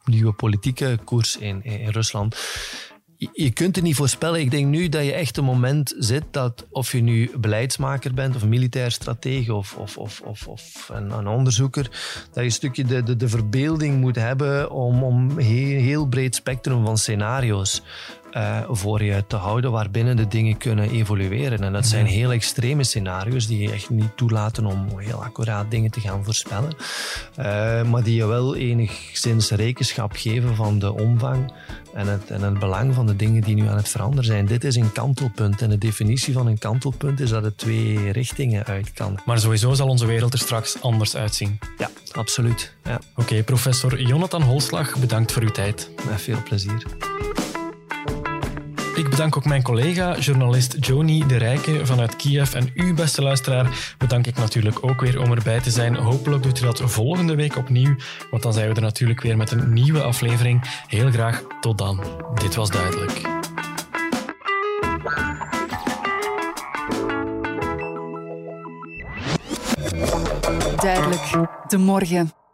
nieuwe 0.04 0.32
politieke 0.32 0.98
koers 1.04 1.36
in, 1.36 1.64
in 1.64 1.88
Rusland 1.88 2.36
je 3.32 3.50
kunt 3.50 3.76
het 3.76 3.84
niet 3.84 3.96
voorspellen. 3.96 4.40
Ik 4.40 4.50
denk 4.50 4.66
nu 4.66 4.88
dat 4.88 5.04
je 5.04 5.12
echt 5.12 5.36
een 5.36 5.44
moment 5.44 5.94
zit 5.98 6.24
dat 6.30 6.66
of 6.70 6.92
je 6.92 7.00
nu 7.02 7.30
beleidsmaker 7.38 8.14
bent 8.14 8.36
of 8.36 8.44
militair 8.44 8.90
stratege 8.90 9.54
of, 9.54 9.76
of, 9.76 9.98
of, 9.98 10.20
of, 10.20 10.48
of 10.48 10.90
een, 10.92 11.10
een, 11.10 11.26
onderzoeker, 11.26 11.82
dat 11.82 12.34
je 12.34 12.40
een 12.40 12.50
stukje 12.50 12.84
de, 12.84 13.02
de, 13.02 13.16
de 13.16 13.28
verbeelding 13.28 14.00
moet 14.00 14.16
hebben 14.16 14.70
om, 14.70 15.02
om 15.02 15.38
heel, 15.38 15.80
heel 15.80 16.06
breed 16.06 16.34
spectrum 16.34 16.84
van 16.84 16.98
scenario's 16.98 17.82
uh, 18.36 18.60
voor 18.68 19.02
je 19.02 19.24
te 19.26 19.36
houden 19.36 19.70
waarbinnen 19.70 20.16
de 20.16 20.28
dingen 20.28 20.56
kunnen 20.56 20.90
evolueren. 20.90 21.62
En 21.62 21.72
dat 21.72 21.86
zijn 21.86 22.06
heel 22.06 22.32
extreme 22.32 22.84
scenario's 22.84 23.46
die 23.46 23.62
je 23.62 23.72
echt 23.72 23.90
niet 23.90 24.16
toelaten 24.16 24.66
om 24.66 24.98
heel 24.98 25.24
accuraat 25.24 25.70
dingen 25.70 25.90
te 25.90 26.00
gaan 26.00 26.24
voorspellen. 26.24 26.76
Uh, 27.38 27.82
maar 27.82 28.02
die 28.02 28.14
je 28.14 28.26
wel 28.26 28.56
enigszins 28.56 29.50
rekenschap 29.50 30.12
geven 30.12 30.56
van 30.56 30.78
de 30.78 30.92
omvang 30.92 31.52
en 31.94 32.06
het, 32.06 32.30
en 32.30 32.42
het 32.42 32.58
belang 32.58 32.94
van 32.94 33.06
de 33.06 33.16
dingen 33.16 33.42
die 33.42 33.54
nu 33.54 33.68
aan 33.68 33.76
het 33.76 33.88
veranderen 33.88 34.24
zijn. 34.24 34.46
Dit 34.46 34.64
is 34.64 34.76
een 34.76 34.92
kantelpunt. 34.92 35.62
En 35.62 35.70
de 35.70 35.78
definitie 35.78 36.32
van 36.32 36.46
een 36.46 36.58
kantelpunt 36.58 37.20
is 37.20 37.30
dat 37.30 37.44
het 37.44 37.58
twee 37.58 38.12
richtingen 38.12 38.64
uit 38.64 38.92
kan. 38.92 39.18
Maar 39.24 39.38
sowieso 39.38 39.74
zal 39.74 39.88
onze 39.88 40.06
wereld 40.06 40.32
er 40.32 40.38
straks 40.38 40.82
anders 40.82 41.16
uitzien. 41.16 41.58
Ja, 41.78 41.90
absoluut. 42.12 42.74
Ja. 42.84 42.94
Oké, 42.94 43.20
okay, 43.20 43.42
professor 43.42 44.00
Jonathan 44.00 44.42
Holslag, 44.42 44.98
bedankt 44.98 45.32
voor 45.32 45.42
uw 45.42 45.50
tijd. 45.50 45.90
Met 46.10 46.22
veel 46.22 46.42
plezier. 46.42 46.82
Ik 48.96 49.10
bedank 49.10 49.36
ook 49.36 49.44
mijn 49.44 49.62
collega, 49.62 50.18
journalist 50.18 50.76
Joni 50.80 51.26
de 51.26 51.36
Rijke 51.36 51.86
vanuit 51.86 52.16
Kiev. 52.16 52.54
En 52.54 52.70
u, 52.74 52.94
beste 52.94 53.22
luisteraar, 53.22 53.94
bedank 53.98 54.26
ik 54.26 54.36
natuurlijk 54.36 54.78
ook 54.80 55.00
weer 55.00 55.20
om 55.20 55.32
erbij 55.32 55.60
te 55.60 55.70
zijn. 55.70 55.94
Hopelijk 55.94 56.42
doet 56.42 56.60
u 56.60 56.64
dat 56.64 56.80
volgende 56.84 57.34
week 57.34 57.56
opnieuw, 57.56 57.96
want 58.30 58.42
dan 58.42 58.52
zijn 58.52 58.68
we 58.68 58.74
er 58.74 58.80
natuurlijk 58.80 59.20
weer 59.20 59.36
met 59.36 59.50
een 59.50 59.72
nieuwe 59.72 60.02
aflevering. 60.02 60.62
Heel 60.86 61.10
graag 61.10 61.42
tot 61.60 61.78
dan. 61.78 62.00
Dit 62.34 62.54
was 62.54 62.70
duidelijk. 62.70 63.20
Duidelijk. 70.76 71.48
De 71.68 71.78
morgen. 71.78 72.45